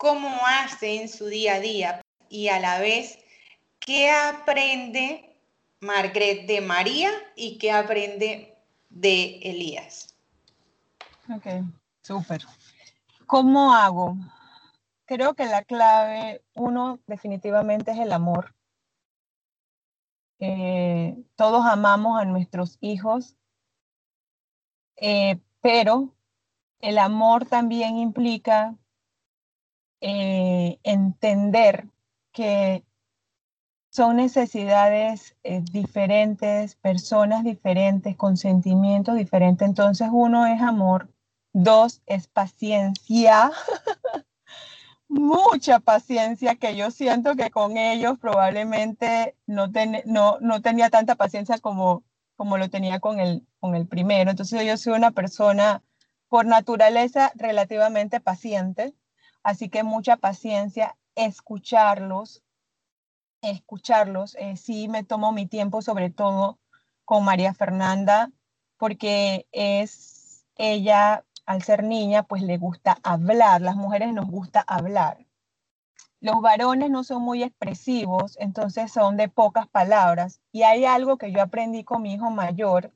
cómo 0.00 0.30
hace 0.46 1.02
en 1.02 1.10
su 1.10 1.26
día 1.26 1.56
a 1.56 1.60
día 1.60 2.00
y 2.30 2.48
a 2.48 2.58
la 2.58 2.80
vez, 2.80 3.18
¿qué 3.78 4.10
aprende 4.10 5.38
Margaret 5.80 6.46
de 6.46 6.62
María 6.62 7.10
y 7.36 7.58
qué 7.58 7.70
aprende 7.70 8.56
de 8.88 9.40
Elías? 9.42 10.16
Ok, 11.28 11.46
súper. 12.00 12.40
¿Cómo 13.26 13.74
hago? 13.74 14.16
Creo 15.04 15.34
que 15.34 15.44
la 15.44 15.64
clave, 15.64 16.42
uno, 16.54 16.98
definitivamente 17.06 17.90
es 17.90 17.98
el 17.98 18.12
amor. 18.12 18.54
Eh, 20.38 21.14
todos 21.36 21.66
amamos 21.66 22.18
a 22.18 22.24
nuestros 22.24 22.78
hijos, 22.80 23.36
eh, 24.96 25.38
pero 25.60 26.14
el 26.78 26.96
amor 26.96 27.44
también 27.44 27.98
implica 27.98 28.78
eh, 30.00 30.78
entender 30.82 31.86
que 32.32 32.84
son 33.90 34.16
necesidades 34.16 35.36
diferentes, 35.72 36.76
personas 36.76 37.44
diferentes, 37.44 38.16
con 38.16 38.36
sentimientos 38.36 39.16
diferentes. 39.16 39.66
Entonces 39.66 40.08
uno 40.12 40.46
es 40.46 40.60
amor, 40.62 41.08
Dos 41.52 42.00
es 42.06 42.28
paciencia. 42.28 43.50
Mucha 45.08 45.80
paciencia 45.80 46.54
que 46.54 46.76
yo 46.76 46.92
siento 46.92 47.34
que 47.34 47.50
con 47.50 47.76
ellos 47.76 48.18
probablemente 48.20 49.34
no, 49.46 49.68
no, 50.40 50.62
tenía 50.62 50.90
tanta 50.90 51.16
paciencia 51.16 51.58
como, 51.58 52.04
como 52.36 52.56
lo 52.56 52.70
tenía 52.70 53.00
con 53.00 53.18
el, 53.18 53.44
con 53.58 53.74
el 53.74 53.88
primero. 53.88 54.30
Entonces 54.30 54.64
yo 54.64 54.76
soy 54.76 54.92
una 54.92 55.10
persona 55.10 55.82
por 56.28 56.46
naturaleza 56.46 57.32
relativamente 57.34 58.20
paciente, 58.20 58.94
así 59.42 59.68
que 59.68 59.82
mucha 59.82 60.16
paciencia, 60.16 60.96
escucharlos, 61.14 62.42
escucharlos. 63.42 64.36
Eh, 64.36 64.56
sí 64.56 64.88
me 64.88 65.04
tomo 65.04 65.32
mi 65.32 65.46
tiempo 65.46 65.82
sobre 65.82 66.10
todo 66.10 66.58
con 67.04 67.24
María 67.24 67.54
Fernanda, 67.54 68.30
porque 68.76 69.46
es 69.52 70.44
ella 70.56 71.24
al 71.46 71.62
ser 71.62 71.82
niña, 71.82 72.22
pues 72.22 72.42
le 72.42 72.58
gusta 72.58 72.98
hablar, 73.02 73.60
las 73.60 73.76
mujeres 73.76 74.12
nos 74.12 74.26
gusta 74.26 74.60
hablar. 74.60 75.26
Los 76.20 76.40
varones 76.42 76.90
no 76.90 77.02
son 77.02 77.22
muy 77.22 77.42
expresivos, 77.42 78.36
entonces 78.38 78.92
son 78.92 79.16
de 79.16 79.28
pocas 79.28 79.66
palabras. 79.66 80.40
Y 80.52 80.62
hay 80.62 80.84
algo 80.84 81.16
que 81.16 81.32
yo 81.32 81.42
aprendí 81.42 81.82
con 81.82 82.02
mi 82.02 82.12
hijo 82.12 82.30
mayor, 82.30 82.92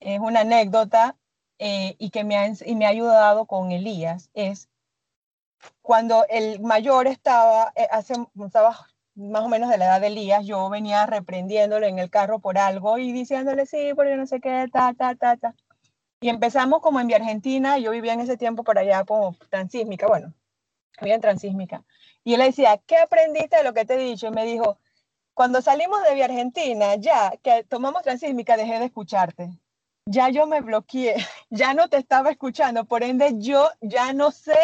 es 0.00 0.18
una 0.18 0.40
anécdota 0.40 1.16
eh, 1.58 1.96
y 1.98 2.10
que 2.10 2.24
me 2.24 2.38
ha, 2.38 2.50
y 2.64 2.74
me 2.74 2.86
ha 2.86 2.88
ayudado 2.88 3.44
con 3.44 3.70
Elías, 3.70 4.30
es 4.32 4.69
cuando 5.82 6.24
el 6.28 6.60
mayor 6.60 7.06
estaba, 7.06 7.72
eh, 7.76 7.88
hace, 7.90 8.14
estaba 8.44 8.86
más 9.14 9.42
o 9.42 9.48
menos 9.48 9.68
de 9.70 9.78
la 9.78 9.86
edad 9.86 10.00
de 10.00 10.08
Elías, 10.08 10.46
yo 10.46 10.68
venía 10.70 11.06
reprendiéndole 11.06 11.88
en 11.88 11.98
el 11.98 12.10
carro 12.10 12.38
por 12.38 12.58
algo 12.58 12.98
y 12.98 13.12
diciéndole, 13.12 13.66
sí, 13.66 13.92
porque 13.94 14.16
no 14.16 14.26
sé 14.26 14.40
qué, 14.40 14.68
ta, 14.72 14.94
ta, 14.94 15.14
ta, 15.14 15.36
ta. 15.36 15.54
Y 16.20 16.28
empezamos 16.28 16.80
como 16.80 17.00
en 17.00 17.06
Vía 17.06 17.16
Argentina, 17.16 17.78
yo 17.78 17.90
vivía 17.92 18.12
en 18.12 18.20
ese 18.20 18.36
tiempo 18.36 18.62
por 18.62 18.78
allá 18.78 19.04
como 19.04 19.36
transísmica, 19.48 20.06
bueno, 20.06 20.34
vivía 21.00 21.14
en 21.14 21.20
transísmica. 21.20 21.82
Y 22.24 22.34
él 22.34 22.40
le 22.40 22.46
decía, 22.46 22.78
¿qué 22.86 22.98
aprendiste 22.98 23.56
de 23.56 23.64
lo 23.64 23.72
que 23.72 23.84
te 23.84 23.94
he 23.94 23.98
dicho? 23.98 24.26
Y 24.26 24.30
me 24.30 24.44
dijo, 24.44 24.78
cuando 25.34 25.62
salimos 25.62 26.02
de 26.02 26.14
Vía 26.14 26.26
Argentina, 26.26 26.96
ya 26.96 27.32
que 27.42 27.64
tomamos 27.64 28.02
transísmica, 28.02 28.56
dejé 28.56 28.78
de 28.78 28.86
escucharte. 28.86 29.50
Ya 30.06 30.28
yo 30.28 30.46
me 30.46 30.60
bloqueé, 30.60 31.14
ya 31.50 31.72
no 31.72 31.88
te 31.88 31.96
estaba 31.96 32.30
escuchando, 32.30 32.84
por 32.84 33.02
ende 33.02 33.32
yo 33.38 33.70
ya 33.80 34.12
no 34.12 34.30
sé, 34.30 34.58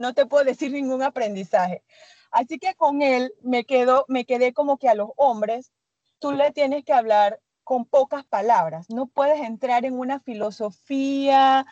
no 0.00 0.14
te 0.14 0.26
puedo 0.26 0.44
decir 0.44 0.72
ningún 0.72 1.02
aprendizaje. 1.02 1.84
Así 2.32 2.58
que 2.58 2.74
con 2.74 3.02
él 3.02 3.32
me, 3.42 3.64
quedo, 3.64 4.06
me 4.08 4.24
quedé 4.24 4.52
como 4.52 4.78
que 4.78 4.88
a 4.88 4.94
los 4.94 5.10
hombres, 5.16 5.72
tú 6.18 6.32
le 6.32 6.50
tienes 6.52 6.84
que 6.84 6.94
hablar 6.94 7.40
con 7.64 7.84
pocas 7.84 8.24
palabras. 8.24 8.88
No 8.88 9.06
puedes 9.06 9.40
entrar 9.40 9.84
en 9.84 9.98
una 9.98 10.18
filosofía 10.20 11.66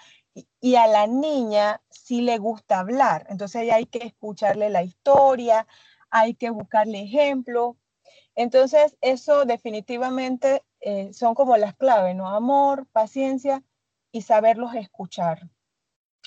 y, 0.60 0.74
a 0.76 0.86
la 0.86 1.06
niña 1.06 1.80
sí 1.88 2.20
le 2.20 2.38
gusta 2.38 2.80
hablar. 2.80 3.26
Entonces 3.30 3.72
hay 3.72 3.86
que 3.86 4.06
escucharle 4.06 4.68
la 4.68 4.82
historia, 4.82 5.66
hay 6.10 6.34
que 6.34 6.50
buscarle 6.50 7.02
ejemplos. 7.02 7.76
Entonces 8.34 8.96
eso 9.00 9.46
definitivamente 9.46 10.62
eh, 10.80 11.12
son 11.14 11.34
como 11.34 11.56
las 11.56 11.74
claves, 11.76 12.14
¿no? 12.14 12.28
Amor, 12.28 12.86
paciencia 12.92 13.64
y 14.12 14.22
saberlos 14.22 14.74
escuchar. 14.74 15.48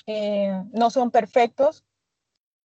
Eh, 0.06 0.52
no 0.72 0.90
son 0.90 1.10
perfectos. 1.10 1.84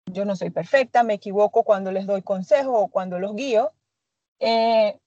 Yo 0.07 0.25
no 0.25 0.35
soy 0.35 0.49
perfecta, 0.49 1.03
me 1.03 1.15
equivoco 1.15 1.63
cuando 1.63 1.91
les 1.91 2.05
doy 2.05 2.21
consejos 2.21 2.73
o 2.75 2.87
cuando 2.87 3.19
los 3.19 3.35
guío, 3.35 3.73
eh, 4.39 4.99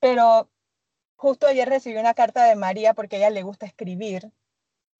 pero 0.00 0.50
Justo 1.16 1.46
ayer 1.46 1.68
recibí 1.68 1.96
una 1.96 2.14
carta 2.14 2.44
de 2.44 2.56
María 2.56 2.92
porque 2.94 3.16
a 3.16 3.18
ella 3.18 3.30
le 3.30 3.42
gusta 3.42 3.66
escribir 3.66 4.30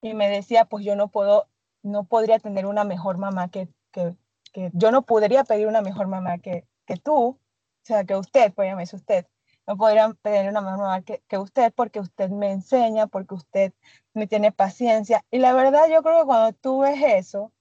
y 0.01 0.15
me 0.15 0.29
decía, 0.29 0.65
pues 0.65 0.85
yo 0.85 0.97
no 0.97 1.09
puedo, 1.09 1.49
no 1.83 2.05
podría 2.05 2.39
tener 2.39 2.67
una 2.67 2.85
mejor 2.85 3.19
mamá 3.19 3.51
que, 3.51 3.69
que, 3.93 4.17
que 4.53 4.71
yo 4.73 4.91
no 4.91 5.03
podría 5.03 5.45
pedir 5.45 5.67
una 5.67 5.83
mejor 5.83 6.09
mamá 6.09 6.39
que, 6.39 6.67
que 6.87 6.97
tú, 6.97 7.15
o 7.15 7.39
sea, 7.83 8.05
que 8.05 8.17
usted, 8.17 8.53
pues 8.55 8.77
dice 8.79 8.97
usted, 8.97 9.27
no 9.67 9.77
podría 9.77 10.09
pedir 10.23 10.49
una 10.49 10.63
mejor 10.63 10.79
mamá 10.79 11.03
que, 11.03 11.23
que 11.29 11.37
usted 11.37 11.73
porque 11.75 12.01
usted 12.01 12.31
me 12.31 12.51
enseña, 12.51 13.09
porque 13.09 13.35
usted 13.35 13.75
me 14.15 14.27
tiene 14.27 14.53
paciencia. 14.53 15.23
Y 15.31 15.39
la 15.39 15.53
verdad 15.53 15.87
yo 15.91 16.03
creo 16.03 16.21
que 16.21 16.27
cuando 16.27 16.53
tú 16.55 16.81
ves 16.81 16.99
eso, 17.03 17.53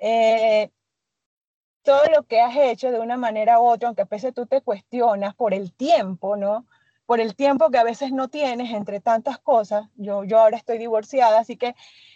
eh, 0.00 0.70
todo 1.82 2.02
lo 2.14 2.22
que 2.24 2.40
has 2.40 2.56
hecho 2.56 2.90
de 2.90 3.00
una 3.00 3.16
manera 3.16 3.60
u 3.60 3.66
otra, 3.66 3.88
aunque 3.88 4.02
a 4.02 4.06
veces 4.06 4.34
tú 4.34 4.46
te 4.46 4.60
cuestionas 4.60 5.34
por 5.34 5.54
el 5.54 5.72
tiempo, 5.72 6.36
¿no? 6.36 6.66
por 7.06 7.20
el 7.20 7.34
tiempo 7.34 7.70
que 7.70 7.76
a 7.76 7.84
veces 7.84 8.10
no 8.10 8.28
tienes 8.28 8.72
entre 8.72 9.00
tantas 9.00 9.38
cosas. 9.38 9.86
Yo, 9.96 10.24
yo 10.24 10.38
ahora 10.38 10.56
estoy 10.56 10.78
divorciada, 10.78 11.40
así 11.40 11.58
que 11.58 11.74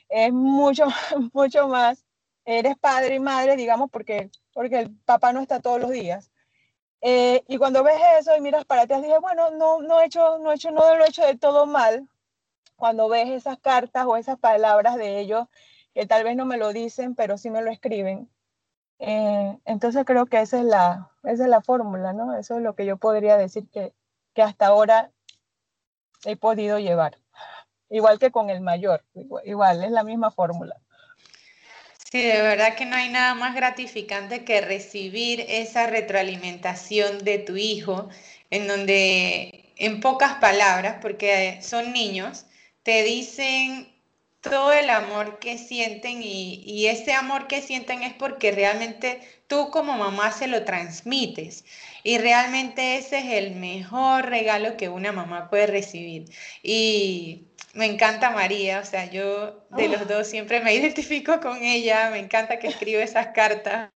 es 0.09 0.33
mucho, 0.33 0.87
mucho 1.35 1.69
más. 1.69 2.05
Eres 2.47 2.79
padre 2.79 3.17
y 3.17 3.21
madre, 3.21 3.57
digamos, 3.57 3.91
porque, 3.91 4.31
porque 4.55 4.79
el 4.81 4.97
papá 5.05 5.33
no 5.35 5.41
está 5.41 5.61
todos 5.61 5.81
los 5.81 5.91
días. 5.91 6.31
Eh, 7.03 7.45
y 7.49 7.59
cuando 7.59 7.83
ves 7.83 8.01
eso 8.21 8.37
y 8.37 8.41
miras 8.41 8.65
para 8.65 8.83
atrás, 8.83 9.03
dije, 9.03 9.19
bueno, 9.19 9.51
no, 9.51 9.83
no, 9.83 10.01
he 10.01 10.07
hecho, 10.07 10.39
no, 10.39 10.53
he 10.53 10.55
hecho, 10.55 10.71
no 10.71 10.95
lo 10.97 11.05
he 11.05 11.09
hecho 11.09 11.27
de 11.27 11.37
todo 11.37 11.67
mal. 11.67 12.09
Cuando 12.77 13.09
ves 13.09 13.29
esas 13.29 13.59
cartas 13.59 14.07
o 14.07 14.17
esas 14.17 14.39
palabras 14.39 14.97
de 14.97 15.21
ellos, 15.21 15.47
que 15.93 16.07
tal 16.07 16.25
vez 16.25 16.37
no 16.37 16.47
me 16.47 16.57
lo 16.57 16.73
dicen, 16.73 17.15
pero 17.15 17.37
sí 17.37 17.51
me 17.51 17.63
lo 17.63 17.71
escriben. 17.71 18.31
Eh, 18.99 19.59
entonces 19.65 20.05
creo 20.07 20.27
que 20.27 20.41
esa 20.41 20.59
es 20.59 20.65
la, 20.65 21.11
esa 21.25 21.45
es 21.45 21.49
la 21.51 21.61
fórmula, 21.61 22.13
¿no? 22.13 22.37
Eso 22.37 22.57
es 22.57 22.63
lo 22.63 22.75
que 22.75 22.87
yo 22.87 22.97
podría 22.97 23.37
decir 23.37 23.69
que, 23.71 23.93
que 24.35 24.43
hasta 24.43 24.67
ahora 24.67 25.11
he 26.25 26.37
podido 26.37 26.79
llevar. 26.79 27.19
Igual 27.89 28.19
que 28.19 28.31
con 28.31 28.51
el 28.51 28.61
mayor, 28.61 29.05
igual, 29.45 29.85
es 29.85 29.91
la 29.91 30.03
misma 30.03 30.31
fórmula. 30.31 30.77
Sí, 32.11 32.23
de 32.23 32.43
verdad 32.43 32.75
que 32.75 32.87
no 32.87 32.97
hay 32.97 33.09
nada 33.11 33.35
más 33.35 33.55
gratificante 33.55 34.45
que 34.45 34.61
recibir 34.61 35.45
esa 35.49 35.87
retroalimentación 35.87 37.19
de 37.25 37.39
tu 37.39 37.57
hijo, 37.57 38.09
en 38.51 38.67
donde, 38.67 39.73
en 39.77 40.01
pocas 40.01 40.35
palabras, 40.35 40.99
porque 41.01 41.61
son 41.63 41.93
niños, 41.93 42.47
te 42.83 43.03
dicen 43.03 43.96
todo 44.51 44.73
el 44.73 44.91
amor 44.91 45.39
que 45.39 45.59
sienten 45.59 46.23
y, 46.23 46.87
ese 46.87 47.13
amor 47.13 47.47
que 47.47 47.63
sienten 47.63 48.03
es 48.03 48.15
porque 48.15 48.53
realmente 48.53 49.21
tú 49.47 49.71
como 49.71 49.97
mamá 49.97 50.33
se 50.33 50.47
lo 50.47 50.65
transmites 50.65 51.65
y 52.03 52.19
realmente 52.19 52.97
ese 52.97 53.19
es 53.19 53.25
el 53.27 53.57
mejor 53.57 54.27
regalo 54.29 54.77
que 54.77 54.89
una 54.89 55.13
mamá 55.13 55.51
puede 55.51 55.67
recibir. 55.67 56.27
Y 56.63 57.49
me 57.75 57.87
encanta 57.87 58.31
María, 58.31 58.81
o 58.81 58.85
sea, 58.85 59.11
yo 59.11 59.67
de 59.71 59.89
los 59.89 60.03
oh. 60.03 60.07
dos 60.07 60.27
siempre 60.27 60.61
me 60.61 60.75
identifico 60.77 61.41
con 61.41 61.63
ella, 61.63 62.11
me 62.11 62.19
encanta 62.19 62.59
que 62.59 62.69
escribe 62.69 63.03
esas 63.03 63.29
cartas. 63.29 63.91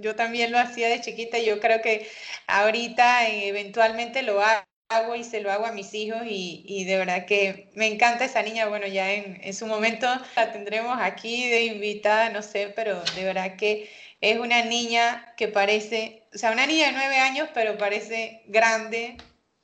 Yo 0.00 0.16
también 0.16 0.52
lo 0.52 0.58
hacía 0.58 0.88
de 0.88 1.00
chiquita 1.00 1.38
y 1.38 1.46
yo 1.46 1.60
creo 1.60 1.80
que 1.80 2.08
ahorita 2.48 3.28
eventualmente 3.28 4.22
lo 4.22 4.42
hago 4.42 4.66
hago 4.88 5.14
y 5.14 5.24
se 5.24 5.40
lo 5.40 5.50
hago 5.50 5.66
a 5.66 5.72
mis 5.72 5.92
hijos 5.94 6.22
y, 6.24 6.84
de 6.84 6.96
verdad 6.98 7.26
que 7.26 7.70
me 7.74 7.86
encanta 7.86 8.24
esa 8.24 8.42
niña. 8.42 8.68
Bueno, 8.68 8.86
ya 8.86 9.12
en, 9.12 9.54
su 9.54 9.66
momento 9.66 10.06
la 10.36 10.52
tendremos 10.52 10.98
aquí 11.00 11.48
de 11.50 11.64
invitada, 11.64 12.30
no 12.30 12.42
sé, 12.42 12.72
pero 12.74 13.02
de 13.14 13.24
verdad 13.24 13.56
que 13.56 13.90
es 14.20 14.38
una 14.38 14.64
niña 14.64 15.34
que 15.36 15.48
parece, 15.48 16.28
o 16.34 16.38
sea, 16.38 16.52
una 16.52 16.66
niña 16.66 16.86
de 16.86 16.92
nueve 16.92 17.16
años, 17.16 17.48
pero 17.52 17.76
parece 17.78 18.42
grande. 18.46 19.16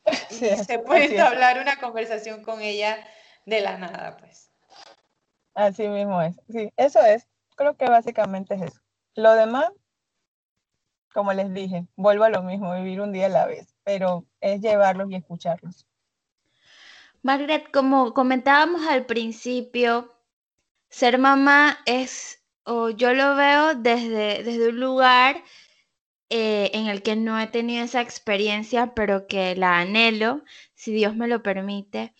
se 0.30 0.78
puede 0.80 1.20
hablar 1.20 1.60
una 1.60 1.76
conversación 1.76 2.42
con 2.42 2.60
ella 2.60 2.98
de 3.46 3.60
la 3.60 3.78
nada, 3.78 4.16
pues. 4.16 4.50
Así 5.54 5.86
mismo 5.86 6.20
es. 6.22 6.34
Sí, 6.50 6.72
eso 6.76 7.00
es. 7.04 7.28
Creo 7.56 7.76
que 7.76 7.84
básicamente 7.84 8.54
es 8.54 8.62
eso. 8.62 8.80
Lo 9.14 9.34
demás, 9.34 9.70
como 11.12 11.32
les 11.34 11.52
dije, 11.52 11.84
vuelvo 11.94 12.24
a 12.24 12.30
lo 12.30 12.42
mismo, 12.42 12.74
vivir 12.74 13.00
un 13.00 13.12
día 13.12 13.26
a 13.26 13.28
la 13.28 13.46
vez 13.46 13.71
pero 13.84 14.26
es 14.40 14.60
llevarlos 14.60 15.10
y 15.10 15.16
escucharlos. 15.16 15.86
Margaret, 17.22 17.70
como 17.72 18.14
comentábamos 18.14 18.86
al 18.86 19.06
principio, 19.06 20.12
ser 20.88 21.18
mamá 21.18 21.78
es, 21.86 22.42
o 22.64 22.90
yo 22.90 23.14
lo 23.14 23.36
veo 23.36 23.74
desde, 23.74 24.42
desde 24.42 24.68
un 24.70 24.80
lugar 24.80 25.42
eh, 26.30 26.70
en 26.74 26.88
el 26.88 27.02
que 27.02 27.14
no 27.14 27.38
he 27.38 27.46
tenido 27.46 27.84
esa 27.84 28.00
experiencia, 28.00 28.94
pero 28.94 29.26
que 29.26 29.54
la 29.54 29.78
anhelo, 29.78 30.42
si 30.74 30.92
Dios 30.92 31.14
me 31.14 31.28
lo 31.28 31.42
permite. 31.42 32.12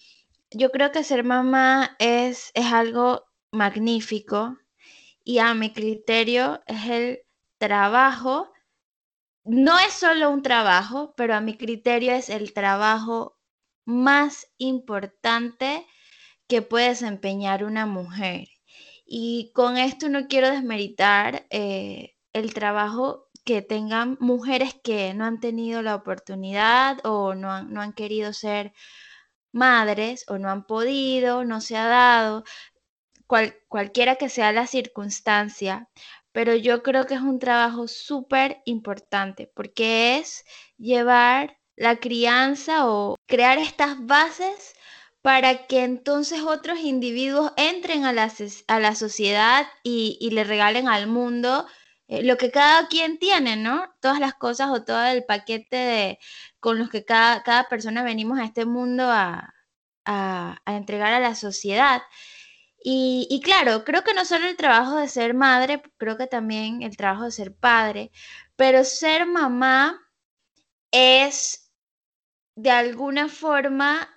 Yo 0.50 0.70
creo 0.70 0.92
que 0.92 1.02
ser 1.02 1.24
mamá 1.24 1.96
es, 1.98 2.52
es 2.54 2.66
algo 2.72 3.24
magnífico 3.50 4.58
y 5.24 5.38
a 5.38 5.54
mi 5.54 5.72
criterio 5.72 6.62
es 6.66 6.86
el 6.88 7.20
trabajo 7.58 8.51
no 9.44 9.78
es 9.78 9.92
solo 9.92 10.30
un 10.30 10.42
trabajo, 10.42 11.14
pero 11.16 11.34
a 11.34 11.40
mi 11.40 11.56
criterio 11.56 12.12
es 12.12 12.28
el 12.30 12.52
trabajo 12.52 13.38
más 13.84 14.46
importante 14.58 15.86
que 16.48 16.62
puede 16.62 16.90
desempeñar 16.90 17.64
una 17.64 17.86
mujer. 17.86 18.48
Y 19.06 19.52
con 19.54 19.76
esto 19.76 20.08
no 20.08 20.26
quiero 20.28 20.50
desmeritar 20.50 21.46
eh, 21.50 22.14
el 22.32 22.54
trabajo 22.54 23.28
que 23.44 23.62
tengan 23.62 24.16
mujeres 24.20 24.74
que 24.82 25.14
no 25.14 25.24
han 25.24 25.40
tenido 25.40 25.82
la 25.82 25.96
oportunidad 25.96 26.98
o 27.04 27.34
no 27.34 27.50
han, 27.50 27.72
no 27.72 27.80
han 27.82 27.92
querido 27.92 28.32
ser 28.32 28.72
madres 29.52 30.24
o 30.28 30.38
no 30.38 30.50
han 30.50 30.64
podido, 30.66 31.44
no 31.44 31.60
se 31.60 31.76
ha 31.76 31.86
dado, 31.86 32.44
cualquiera 33.68 34.16
que 34.16 34.28
sea 34.28 34.52
la 34.52 34.66
circunstancia, 34.66 35.88
pero 36.32 36.54
yo 36.56 36.82
creo 36.82 37.06
que 37.06 37.14
es 37.14 37.20
un 37.20 37.38
trabajo 37.38 37.88
súper 37.88 38.62
importante 38.64 39.50
porque 39.54 40.18
es 40.18 40.44
llevar 40.78 41.58
la 41.76 41.96
crianza 41.96 42.88
o 42.90 43.16
crear 43.26 43.58
estas 43.58 44.04
bases 44.06 44.74
para 45.22 45.66
que 45.66 45.84
entonces 45.84 46.40
otros 46.42 46.80
individuos 46.80 47.52
entren 47.56 48.04
a 48.04 48.12
la, 48.12 48.32
a 48.66 48.80
la 48.80 48.94
sociedad 48.94 49.66
y, 49.84 50.30
le 50.32 50.44
regalen 50.44 50.88
al 50.88 51.06
mundo 51.06 51.66
eh, 52.08 52.24
lo 52.24 52.36
que 52.36 52.50
cada 52.50 52.88
quien 52.88 53.18
tiene, 53.18 53.56
¿no? 53.56 53.94
Todas 54.00 54.18
las 54.20 54.34
cosas 54.34 54.70
o 54.70 54.84
todo 54.84 55.04
el 55.04 55.24
paquete 55.24 55.76
de, 55.76 56.18
con 56.60 56.78
los 56.78 56.90
que 56.90 57.04
cada, 57.04 57.42
cada 57.44 57.68
persona 57.68 58.02
venimos 58.02 58.38
a 58.38 58.44
este 58.44 58.64
mundo 58.66 59.04
a, 59.04 59.54
a 60.04 60.60
entregar 60.66 61.12
a 61.12 61.20
la 61.20 61.34
sociedad. 61.36 62.02
Y, 62.84 63.40
claro, 63.44 63.84
creo 63.84 64.02
que 64.02 64.14
no 64.14 64.24
solo 64.24 64.48
el 64.48 64.56
trabajo 64.56 64.96
de 64.96 65.08
ser 65.08 65.34
madre, 65.34 65.82
creo 65.98 66.16
que 66.16 66.26
también 66.26 66.82
el 66.82 66.96
trabajo 66.96 67.24
de 67.24 67.30
ser 67.30 67.54
padre, 67.54 68.10
pero 68.56 68.84
ser 68.84 69.26
mamá 69.26 70.00
es 70.90 71.72
de 72.56 72.70
alguna 72.70 73.28
forma 73.28 74.08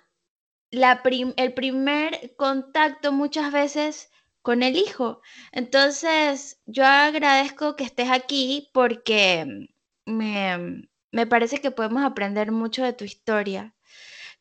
el 0.70 1.54
primer 1.54 2.34
contacto 2.36 3.12
muchas 3.12 3.52
veces 3.52 4.10
con 4.42 4.62
el 4.62 4.76
hijo. 4.76 5.22
Entonces, 5.52 6.60
yo 6.66 6.84
agradezco 6.84 7.76
que 7.76 7.84
estés 7.84 8.10
aquí 8.10 8.70
porque 8.72 9.68
me, 10.06 10.88
me 11.12 11.26
parece 11.26 11.60
que 11.60 11.70
podemos 11.70 12.04
aprender 12.04 12.52
mucho 12.52 12.82
de 12.84 12.92
tu 12.92 13.04
historia. 13.04 13.74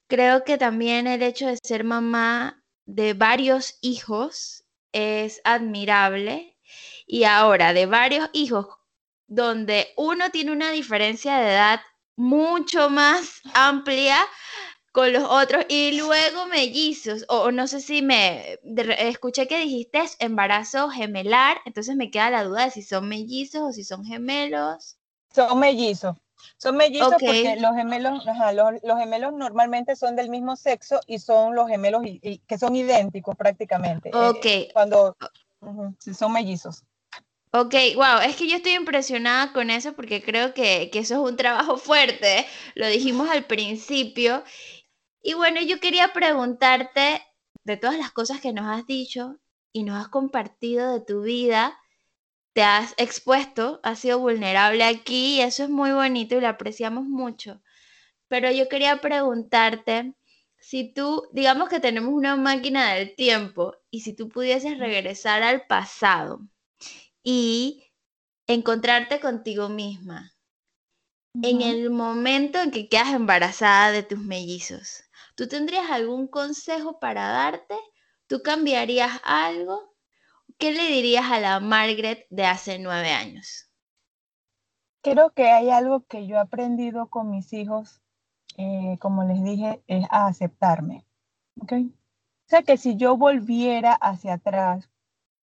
Creo 0.08 0.44
que 0.44 0.58
también 0.58 1.08
el 1.08 1.24
hecho 1.24 1.48
de 1.48 1.58
ser 1.64 1.84
mamá 1.84 2.65
de 2.86 3.14
varios 3.14 3.78
hijos 3.82 4.66
es 4.92 5.42
admirable. 5.44 6.58
Y 7.08 7.26
ahora 7.26 7.74
de 7.74 7.86
varios 7.86 8.30
hijos 8.34 8.68
donde 9.28 9.94
uno 9.98 10.32
tiene 10.32 10.52
una 10.52 10.72
diferencia 10.72 11.38
de 11.38 11.52
edad 11.52 11.82
mucho 12.16 12.90
más 12.90 13.42
amplia 13.54 14.18
con 14.92 15.12
los 15.12 15.24
otros 15.24 15.66
y 15.68 16.00
luego 16.00 16.46
mellizos 16.48 17.26
o, 17.28 17.52
no 17.52 17.68
sé 17.68 17.82
si 17.82 18.02
me 18.02 18.60
escuché 18.98 19.46
que 19.46 19.60
dijiste 19.60 20.02
embarazo 20.20 20.90
gemelar 20.90 21.58
entonces 21.66 21.98
me 21.98 22.10
queda 22.10 22.30
la 22.30 22.46
duda 22.46 22.66
de 22.66 22.72
si 22.72 22.82
son 22.82 23.10
mellizos 23.10 23.62
o 23.62 23.74
si 23.74 23.84
son 23.84 24.06
gemelos. 24.06 24.98
Son 25.34 25.60
mellizos 25.60 26.16
son 26.58 26.78
mellizos 26.78 27.14
porque 27.20 27.58
los 27.60 27.76
gemelos, 27.76 28.24
los, 28.84 29.00
gemelos 29.00 29.34
normalmente 29.34 29.96
son 29.96 30.16
del 30.16 30.30
mismo 30.30 30.56
sexo 30.56 31.00
y 31.08 31.20
son 31.20 31.56
los 31.56 31.68
gemelos 31.68 32.04
que 32.48 32.58
son 32.58 32.76
idénticos 32.76 33.36
prácticamente. 33.36 34.10
Eh, 34.10 34.14
ok. 34.14 34.74
cuando 34.74 35.18
son 36.00 36.32
mellizos. 36.32 36.84
Ok, 37.52 37.74
wow, 37.96 38.20
es 38.26 38.36
que 38.36 38.50
yo 38.50 38.58
estoy 38.58 38.74
impresionada 38.74 39.54
con 39.54 39.70
eso 39.70 39.94
porque 39.94 40.22
creo 40.22 40.54
que, 40.54 40.90
que, 40.92 41.00
eso 41.00 41.14
es 41.14 41.32
un 41.32 41.38
trabajo 41.38 41.78
fuerte, 41.78 42.46
lo 42.76 42.88
dijimos 42.88 43.30
al 43.30 43.46
principio. 43.46 44.44
Y 45.22 45.34
bueno, 45.36 45.62
yo 45.62 45.80
quería 45.80 46.12
preguntarte 46.12 47.22
de 47.64 47.78
todas 47.78 47.98
las 47.98 48.12
cosas 48.12 48.42
que 48.42 48.54
nos 48.54 48.66
has 48.68 48.86
dicho 48.86 49.38
y 49.72 49.84
nos 49.84 50.00
has 50.00 50.10
compartido 50.10 50.94
de 50.94 51.00
tu 51.00 51.22
vida, 51.22 51.80
te 52.56 52.64
has 52.64 52.94
expuesto, 52.98 53.82
has 53.84 54.00
sido 54.00 54.20
vulnerable 54.20 54.86
aquí 54.86 55.36
y 55.36 55.42
eso 55.42 55.64
es 55.66 55.70
muy 55.70 55.92
bonito 55.92 56.38
y 56.38 56.42
lo 56.42 56.48
apreciamos 56.48 57.04
mucho. 57.04 57.62
Pero 58.30 58.50
yo 58.52 58.70
quería 58.70 59.02
preguntarte 59.02 60.16
si 60.58 60.94
tú, 60.94 61.28
digamos 61.34 61.68
que 61.68 61.82
tenemos 61.82 62.14
una 62.14 62.38
máquina 62.38 62.94
del 62.94 63.14
tiempo 63.16 63.76
y 63.92 64.02
si 64.02 64.14
tú 64.16 64.30
pudieses 64.30 64.80
regresar 64.80 65.44
al 65.44 65.68
pasado 65.68 66.40
y 67.24 67.84
encontrarte 68.48 69.20
contigo 69.20 69.68
misma 69.68 70.34
en 71.42 71.62
el 71.62 71.90
momento 71.90 72.60
en 72.60 72.72
que 72.72 72.90
quedas 72.90 73.14
embarazada 73.14 73.92
de 73.92 74.04
tus 74.04 74.20
mellizos, 74.20 75.04
¿tú 75.36 75.48
tendrías 75.48 75.90
algún 75.92 76.28
consejo 76.28 77.00
para 77.00 77.28
darte? 77.28 77.76
¿Tú 78.28 78.42
cambiarías 78.44 79.20
algo? 79.24 79.95
¿Qué 80.58 80.72
le 80.72 80.88
dirías 80.88 81.32
a 81.32 81.40
la 81.40 81.60
Margaret 81.60 82.26
de 82.30 82.46
hace 82.46 82.80
nueve 82.80 83.12
años? 83.12 83.70
Creo 85.02 85.32
que 85.32 85.50
hay 85.50 85.70
algo 85.70 86.06
que 86.06 86.26
yo 86.26 86.36
he 86.36 86.40
aprendido 86.40 87.10
con 87.10 87.30
mis 87.30 87.54
hijos, 87.54 88.02
eh, 88.58 88.98
como 89.00 89.24
les 89.24 89.44
dije, 89.44 89.84
es 89.88 90.06
a 90.10 90.28
aceptarme. 90.28 91.06
¿Ok? 91.62 91.74
O 91.74 92.48
sea 92.48 92.64
que 92.64 92.78
si 92.78 92.96
yo 92.96 93.18
volviera 93.18 93.94
hacia 93.94 94.36
atrás, 94.36 94.90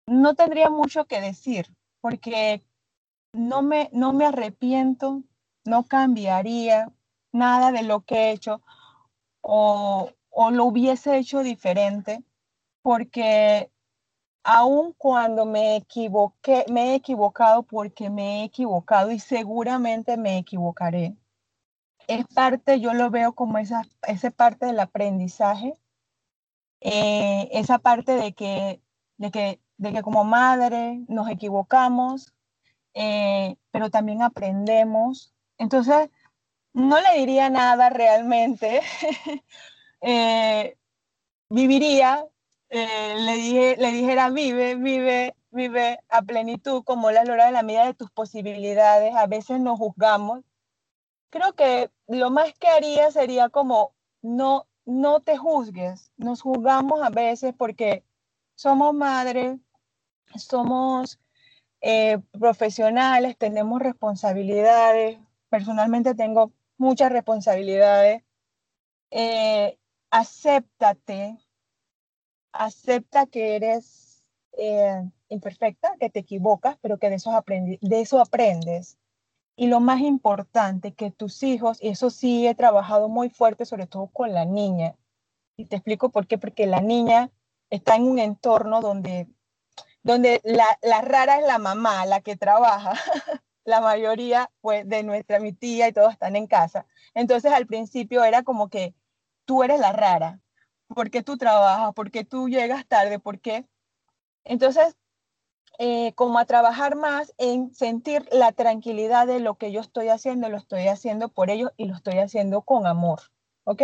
no 0.06 0.34
tendría 0.34 0.70
mucho 0.70 1.06
que 1.06 1.20
decir, 1.20 1.66
porque 2.00 2.64
no 3.32 3.62
me, 3.62 3.90
no 3.92 4.12
me 4.12 4.26
arrepiento, 4.26 5.22
no 5.64 5.84
cambiaría 5.84 6.92
nada 7.32 7.72
de 7.72 7.82
lo 7.82 8.02
que 8.02 8.14
he 8.16 8.30
hecho 8.32 8.62
o, 9.40 10.10
o 10.30 10.50
lo 10.50 10.64
hubiese 10.64 11.18
hecho 11.18 11.40
diferente, 11.42 12.22
porque 12.82 13.70
aun 14.44 14.92
cuando 14.94 15.46
me 15.46 15.76
equivoqué, 15.76 16.64
me 16.70 16.92
he 16.92 16.94
equivocado 16.96 17.62
porque 17.64 18.10
me 18.10 18.42
he 18.42 18.44
equivocado 18.44 19.10
y 19.10 19.18
seguramente 19.18 20.16
me 20.16 20.38
equivocaré. 20.38 21.16
Es 22.06 22.26
parte, 22.28 22.80
yo 22.80 22.94
lo 22.94 23.10
veo 23.10 23.34
como 23.34 23.58
esa, 23.58 23.82
esa 24.06 24.30
parte 24.30 24.66
del 24.66 24.80
aprendizaje, 24.80 25.74
eh, 26.80 27.48
esa 27.52 27.78
parte 27.78 28.12
de 28.12 28.34
que, 28.34 28.82
de 29.16 29.30
que 29.30 29.60
de 29.76 29.92
que 29.92 30.02
como 30.02 30.24
madre 30.24 31.00
nos 31.08 31.28
equivocamos, 31.28 32.32
eh, 32.94 33.56
pero 33.70 33.90
también 33.90 34.22
aprendemos. 34.22 35.34
Entonces, 35.58 36.10
no 36.72 37.00
le 37.00 37.18
diría 37.18 37.50
nada 37.50 37.90
realmente. 37.90 38.80
Eh, 40.06 40.76
viviría, 41.48 42.26
eh, 42.76 43.14
le, 43.20 43.34
dije, 43.36 43.76
le 43.78 43.92
dijera, 43.92 44.30
vive, 44.30 44.74
vive, 44.74 45.36
vive 45.52 46.00
a 46.08 46.22
plenitud, 46.22 46.82
como 46.82 47.12
la 47.12 47.24
lora 47.24 47.46
de 47.46 47.52
la 47.52 47.62
medida 47.62 47.86
de 47.86 47.94
tus 47.94 48.10
posibilidades. 48.10 49.14
A 49.14 49.28
veces 49.28 49.60
nos 49.60 49.78
juzgamos. 49.78 50.40
Creo 51.30 51.52
que 51.54 51.92
lo 52.08 52.30
más 52.30 52.52
que 52.54 52.66
haría 52.66 53.12
sería 53.12 53.48
como, 53.48 53.94
no, 54.22 54.66
no 54.86 55.20
te 55.20 55.36
juzgues. 55.36 56.10
Nos 56.16 56.42
juzgamos 56.42 57.00
a 57.00 57.10
veces 57.10 57.54
porque 57.56 58.04
somos 58.56 58.92
madres, 58.92 59.56
somos 60.36 61.20
eh, 61.80 62.18
profesionales, 62.32 63.38
tenemos 63.38 63.80
responsabilidades. 63.80 65.20
Personalmente 65.48 66.16
tengo 66.16 66.52
muchas 66.76 67.12
responsabilidades. 67.12 68.24
Eh, 69.12 69.78
acéptate, 70.10 71.38
acepta 72.54 73.26
que 73.26 73.56
eres 73.56 74.24
eh, 74.52 75.02
imperfecta, 75.28 75.96
que 75.98 76.10
te 76.10 76.20
equivocas, 76.20 76.78
pero 76.80 76.98
que 76.98 77.10
de 77.10 77.16
eso, 77.16 77.30
de 77.46 78.00
eso 78.00 78.20
aprendes. 78.20 78.96
Y 79.56 79.66
lo 79.66 79.80
más 79.80 80.00
importante, 80.00 80.94
que 80.94 81.10
tus 81.10 81.42
hijos, 81.42 81.78
y 81.82 81.88
eso 81.88 82.10
sí 82.10 82.46
he 82.46 82.54
trabajado 82.54 83.08
muy 83.08 83.30
fuerte, 83.30 83.64
sobre 83.64 83.86
todo 83.86 84.06
con 84.08 84.32
la 84.32 84.44
niña, 84.44 84.96
y 85.56 85.66
te 85.66 85.76
explico 85.76 86.10
por 86.10 86.26
qué, 86.26 86.38
porque 86.38 86.66
la 86.66 86.80
niña 86.80 87.30
está 87.70 87.96
en 87.96 88.04
un 88.04 88.18
entorno 88.18 88.80
donde, 88.80 89.28
donde 90.02 90.40
la, 90.44 90.66
la 90.82 91.00
rara 91.02 91.38
es 91.38 91.46
la 91.46 91.58
mamá, 91.58 92.06
la 92.06 92.20
que 92.20 92.36
trabaja, 92.36 92.94
la 93.64 93.80
mayoría 93.80 94.50
pues, 94.60 94.88
de 94.88 95.02
nuestra, 95.02 95.40
mi 95.40 95.52
tía 95.52 95.88
y 95.88 95.92
todos 95.92 96.12
están 96.12 96.36
en 96.36 96.46
casa. 96.46 96.86
Entonces 97.14 97.52
al 97.52 97.66
principio 97.66 98.24
era 98.24 98.42
como 98.42 98.68
que 98.68 98.94
tú 99.44 99.62
eres 99.62 99.80
la 99.80 99.92
rara, 99.92 100.40
porque 100.94 101.22
tú 101.22 101.36
trabajas, 101.36 101.92
porque 101.94 102.24
tú 102.24 102.48
llegas 102.48 102.86
tarde, 102.86 103.18
porque... 103.18 103.66
Entonces, 104.44 104.96
eh, 105.78 106.12
como 106.14 106.38
a 106.38 106.44
trabajar 106.44 106.94
más 106.94 107.34
en 107.36 107.74
sentir 107.74 108.28
la 108.30 108.52
tranquilidad 108.52 109.26
de 109.26 109.40
lo 109.40 109.56
que 109.56 109.72
yo 109.72 109.80
estoy 109.80 110.08
haciendo, 110.08 110.48
lo 110.48 110.56
estoy 110.56 110.86
haciendo 110.86 111.28
por 111.28 111.50
ellos 111.50 111.72
y 111.76 111.86
lo 111.86 111.96
estoy 111.96 112.18
haciendo 112.18 112.62
con 112.62 112.86
amor, 112.86 113.20
¿ok? 113.64 113.82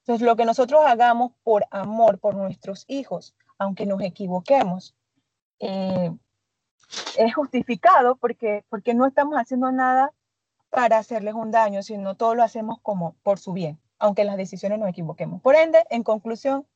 Entonces, 0.00 0.26
lo 0.26 0.36
que 0.36 0.46
nosotros 0.46 0.80
hagamos 0.86 1.32
por 1.42 1.66
amor, 1.70 2.18
por 2.18 2.34
nuestros 2.34 2.84
hijos, 2.88 3.34
aunque 3.58 3.84
nos 3.84 4.00
equivoquemos, 4.00 4.94
eh, 5.58 6.10
es 7.18 7.34
justificado 7.34 8.16
porque, 8.16 8.64
porque 8.70 8.94
no 8.94 9.06
estamos 9.06 9.34
haciendo 9.36 9.70
nada 9.70 10.12
para 10.70 10.98
hacerles 10.98 11.34
un 11.34 11.50
daño, 11.50 11.82
sino 11.82 12.16
todo 12.16 12.34
lo 12.34 12.42
hacemos 12.42 12.78
como 12.80 13.16
por 13.22 13.38
su 13.38 13.52
bien, 13.52 13.78
aunque 13.98 14.22
en 14.22 14.28
las 14.28 14.36
decisiones 14.36 14.78
nos 14.78 14.88
equivoquemos. 14.88 15.40
Por 15.42 15.56
ende, 15.56 15.84
en 15.90 16.02
conclusión, 16.02 16.66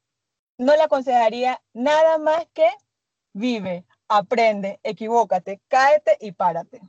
no 0.59 0.75
le 0.77 0.83
aconsejaría 0.83 1.61
nada 1.73 2.19
más 2.19 2.47
que 2.53 2.69
vive, 3.33 3.85
aprende, 4.09 4.81
equivócate, 4.83 5.61
cáete 5.69 6.17
y 6.21 6.33
párate. 6.33 6.81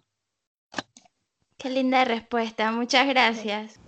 Qué 1.58 1.70
linda 1.70 2.04
respuesta, 2.04 2.72
muchas 2.72 3.08
gracias. 3.08 3.80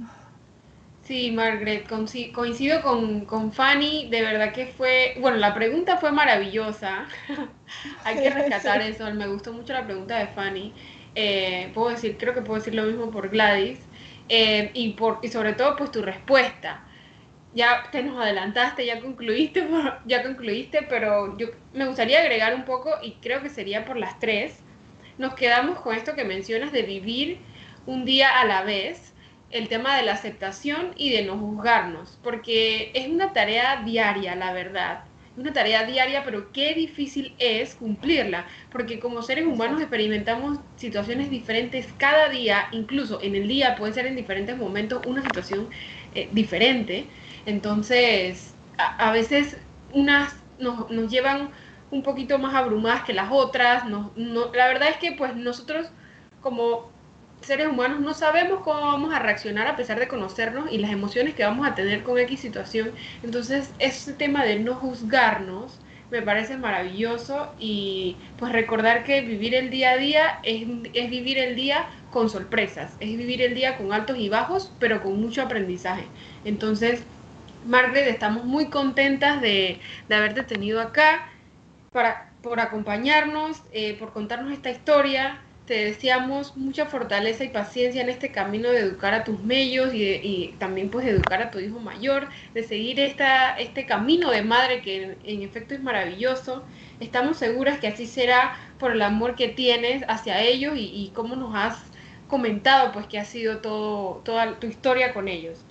Sí, 1.03 1.29
Margaret, 1.29 1.88
coincido 1.88 2.81
con, 2.81 3.25
con, 3.25 3.51
Fanny, 3.51 4.10
de 4.10 4.21
verdad 4.21 4.53
que 4.53 4.65
fue, 4.65 5.15
bueno, 5.19 5.38
la 5.38 5.53
pregunta 5.53 5.97
fue 5.97 6.12
maravillosa, 6.12 7.05
hay 8.03 8.15
que 8.15 8.29
rescatar 8.31 8.81
eso, 8.81 9.13
me 9.13 9.27
gustó 9.27 9.53
mucho 9.53 9.73
la 9.73 9.86
pregunta 9.86 10.17
de 10.17 10.27
Fanny, 10.27 10.73
eh, 11.15 11.71
puedo 11.73 11.89
decir, 11.89 12.17
creo 12.17 12.34
que 12.34 12.41
puedo 12.41 12.60
decir 12.60 12.75
lo 12.75 12.84
mismo 12.84 13.10
por 13.12 13.30
Gladys, 13.30 13.80
eh, 14.30 14.71
y, 14.73 14.91
por, 14.93 15.19
y 15.21 15.30
sobre 15.30 15.54
todo 15.54 15.75
pues 15.75 15.91
tu 15.91 16.01
respuesta, 16.01 16.84
ya 17.54 17.84
te 17.91 18.04
nos 18.04 18.21
adelantaste, 18.21 18.86
ya 18.86 18.99
concluiste, 18.99 19.67
ya 20.06 20.23
concluiste, 20.23 20.84
pero 20.84 21.38
yo 21.38 21.47
me 21.73 21.88
gustaría 21.88 22.19
agregar 22.19 22.54
un 22.54 22.65
poco, 22.65 22.91
y 23.01 23.13
creo 23.21 23.41
que 23.41 23.49
sería 23.49 23.86
por 23.86 23.97
las 23.97 24.19
tres, 24.19 24.60
nos 25.17 25.34
quedamos 25.36 25.80
con 25.80 25.95
esto 25.95 26.15
que 26.15 26.25
mencionas 26.25 26.73
de 26.73 26.82
vivir 26.84 27.39
un 27.86 28.04
día 28.04 28.39
a 28.39 28.45
la 28.45 28.63
vez, 28.63 29.13
el 29.51 29.69
tema 29.69 29.95
de 29.95 30.04
la 30.04 30.13
aceptación 30.13 30.91
y 30.97 31.12
de 31.12 31.23
no 31.23 31.38
juzgarnos, 31.38 32.19
porque 32.21 32.91
es 32.93 33.08
una 33.08 33.32
tarea 33.32 33.84
diaria, 33.86 34.36
la 34.36 34.51
verdad. 34.51 35.04
Una 35.37 35.51
tarea 35.51 35.83
diaria, 35.83 36.23
pero 36.23 36.51
qué 36.53 36.73
difícil 36.73 37.35
es 37.39 37.75
cumplirla, 37.75 38.47
porque 38.71 38.99
como 38.99 39.21
seres 39.21 39.45
humanos 39.45 39.81
experimentamos 39.81 40.59
situaciones 40.77 41.29
diferentes 41.29 41.87
cada 41.97 42.29
día, 42.29 42.67
incluso 42.71 43.21
en 43.21 43.35
el 43.35 43.47
día 43.47 43.75
puede 43.75 43.93
ser 43.93 44.05
en 44.05 44.15
diferentes 44.15 44.57
momentos 44.57 45.05
una 45.05 45.21
situación 45.21 45.69
eh, 46.13 46.29
diferente. 46.31 47.05
Entonces, 47.45 48.55
a, 48.77 49.11
veces 49.11 49.57
unas 49.91 50.35
nos, 50.57 50.89
nos, 50.89 51.11
llevan 51.11 51.49
un 51.91 52.01
poquito 52.01 52.39
más 52.39 52.55
abrumadas 52.55 53.03
que 53.03 53.13
las 53.13 53.29
otras. 53.31 53.85
no, 53.85 54.11
la 54.15 54.67
verdad 54.67 54.89
es 54.89 54.97
que 54.97 55.11
pues 55.11 55.35
nosotros 55.35 55.87
como 56.41 56.94
seres 57.45 57.67
humanos 57.67 57.99
no 57.99 58.13
sabemos 58.13 58.62
cómo 58.63 58.81
vamos 58.81 59.13
a 59.13 59.19
reaccionar 59.19 59.67
a 59.67 59.75
pesar 59.75 59.99
de 59.99 60.08
conocernos 60.08 60.71
y 60.71 60.79
las 60.79 60.91
emociones 60.91 61.36
que 61.36 61.43
vamos 61.43 61.67
a 61.67 61.75
tener 61.75 62.03
con 62.03 62.17
X 62.17 62.39
situación. 62.39 62.91
Entonces, 63.23 63.71
ese 63.79 64.13
tema 64.13 64.43
de 64.43 64.60
no 64.60 64.75
juzgarnos 64.75 65.79
me 66.12 66.21
parece 66.21 66.58
maravilloso 66.58 67.53
y 67.60 68.17
pues 68.38 68.51
recordar 68.51 69.03
que 69.03 69.21
vivir 69.21 69.53
el 69.55 69.69
día 69.69 69.91
a 69.91 69.97
día 69.97 70.39
es, 70.43 70.67
es 70.93 71.10
vivir 71.10 71.38
el 71.38 71.55
día 71.55 71.88
con 72.12 72.29
sorpresas, 72.29 72.93
es 72.99 73.17
vivir 73.17 73.41
el 73.41 73.53
día 73.53 73.77
con 73.77 73.93
altos 73.93 74.17
y 74.17 74.29
bajos, 74.29 74.71
pero 74.79 75.01
con 75.01 75.19
mucho 75.19 75.41
aprendizaje. 75.41 76.05
Entonces, 76.45 77.03
Margaret, 77.65 78.08
estamos 78.08 78.45
muy 78.45 78.69
contentas 78.69 79.41
de, 79.41 79.79
de 80.08 80.15
haberte 80.15 80.43
tenido 80.43 80.81
acá 80.81 81.27
para, 81.91 82.31
por 82.41 82.60
acompañarnos, 82.60 83.62
eh, 83.71 83.95
por 83.99 84.13
contarnos 84.13 84.51
esta 84.53 84.69
historia 84.69 85.41
te 85.65 85.86
deseamos 85.86 86.56
mucha 86.56 86.86
fortaleza 86.86 87.43
y 87.43 87.49
paciencia 87.49 88.01
en 88.01 88.10
este 88.10 88.32
camino 88.32 88.69
de 88.69 88.80
educar 88.80 89.13
a 89.15 89.23
tus 89.23 89.39
mellos 89.39 89.93
y, 89.93 90.54
también 90.60 90.89
pues 90.89 91.06
de 91.06 91.12
educar 91.12 91.41
a 91.41 91.49
tu 91.49 91.60
hijo 91.60 91.80
mayor, 91.80 92.28
de 92.54 92.63
seguir 92.63 92.99
esta, 92.99 93.58
este 93.58 93.86
camino 93.86 94.30
de 94.30 94.43
madre 94.43 94.82
que 94.82 95.17
en, 95.23 95.41
efecto 95.41 95.73
es 95.73 95.82
maravilloso. 95.82 96.63
Estamos 96.99 97.38
seguras 97.38 97.80
que 97.80 97.88
así 97.88 98.06
será 98.06 98.58
por 98.78 98.91
el 98.91 99.01
amor 99.01 99.36
que 99.36 99.47
tienes 99.47 100.04
hacia 100.08 100.41
ellos 100.41 100.78
y, 100.78 100.84
y 100.84 101.12
cómo 101.15 101.36
nos 101.36 101.56
has 101.56 101.84
comentado 102.28 102.91
pues 102.91 103.08
que 103.08 103.17
ha 103.17 103.25
sido 103.25 103.58
todo, 103.58 104.21
toda 104.23 104.60
tu 104.60 104.67
historia 104.67 105.13
con 105.13 105.28
ellos. 105.28 105.65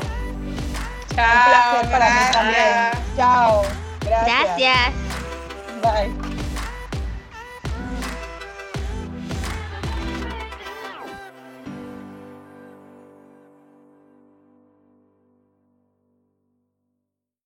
Chao. 1.13 1.83
Un 1.83 1.89
placer 1.89 1.91
para 1.91 2.09
mí 2.09 2.19
también. 2.33 2.89
Chao. 3.15 3.61
Gracias. 4.01 4.91
Bye. 5.83 6.09